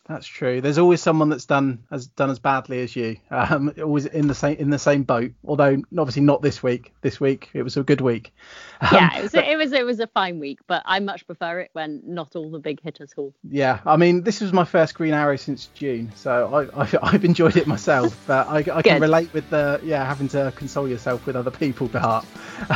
[0.09, 0.61] That's true.
[0.61, 3.19] There's always someone that's done as done as badly as you.
[3.31, 5.31] Um, always in the same in the same boat.
[5.45, 6.93] Although obviously not this week.
[7.03, 8.35] This week it was a good week.
[8.81, 11.25] Um, yeah, it was, but, it was it was a fine week, but I much
[11.25, 13.33] prefer it when not all the big hitters fall.
[13.49, 17.25] Yeah, I mean this was my first Green Arrow since June, so I, I have
[17.25, 18.21] enjoyed it myself.
[18.27, 21.87] But I, I can relate with the yeah having to console yourself with other people,
[21.93, 22.27] Bart.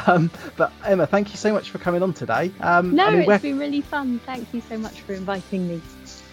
[0.07, 2.53] Um, but Emma, thank you so much for coming on today.
[2.61, 4.21] Um, no, I mean, it's been really fun.
[4.21, 5.81] Thank you so much for inviting me.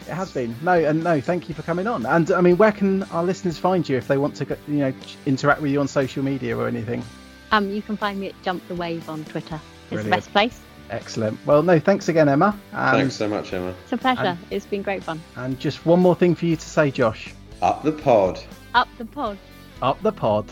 [0.08, 0.56] It has been.
[0.62, 2.06] No, and no, thank you for coming on.
[2.06, 4.94] And I mean, where can our listeners find you if they want to, you know,
[5.26, 7.04] interact with you on social media or anything?
[7.52, 9.56] Um, you can find me at Jump the Wave on Twitter.
[9.56, 10.10] It's Brilliant.
[10.10, 10.60] the best place.
[10.90, 11.40] Excellent.
[11.46, 12.58] Well, no, thanks again, Emma.
[12.72, 13.74] And, thanks so much, Emma.
[13.84, 14.22] It's a pleasure.
[14.22, 15.22] And, it's been great fun.
[15.36, 17.34] And just one more thing for you to say, Josh.
[17.62, 18.40] Up the pod.
[18.74, 19.38] Up the pod.
[19.82, 20.46] Up the pod.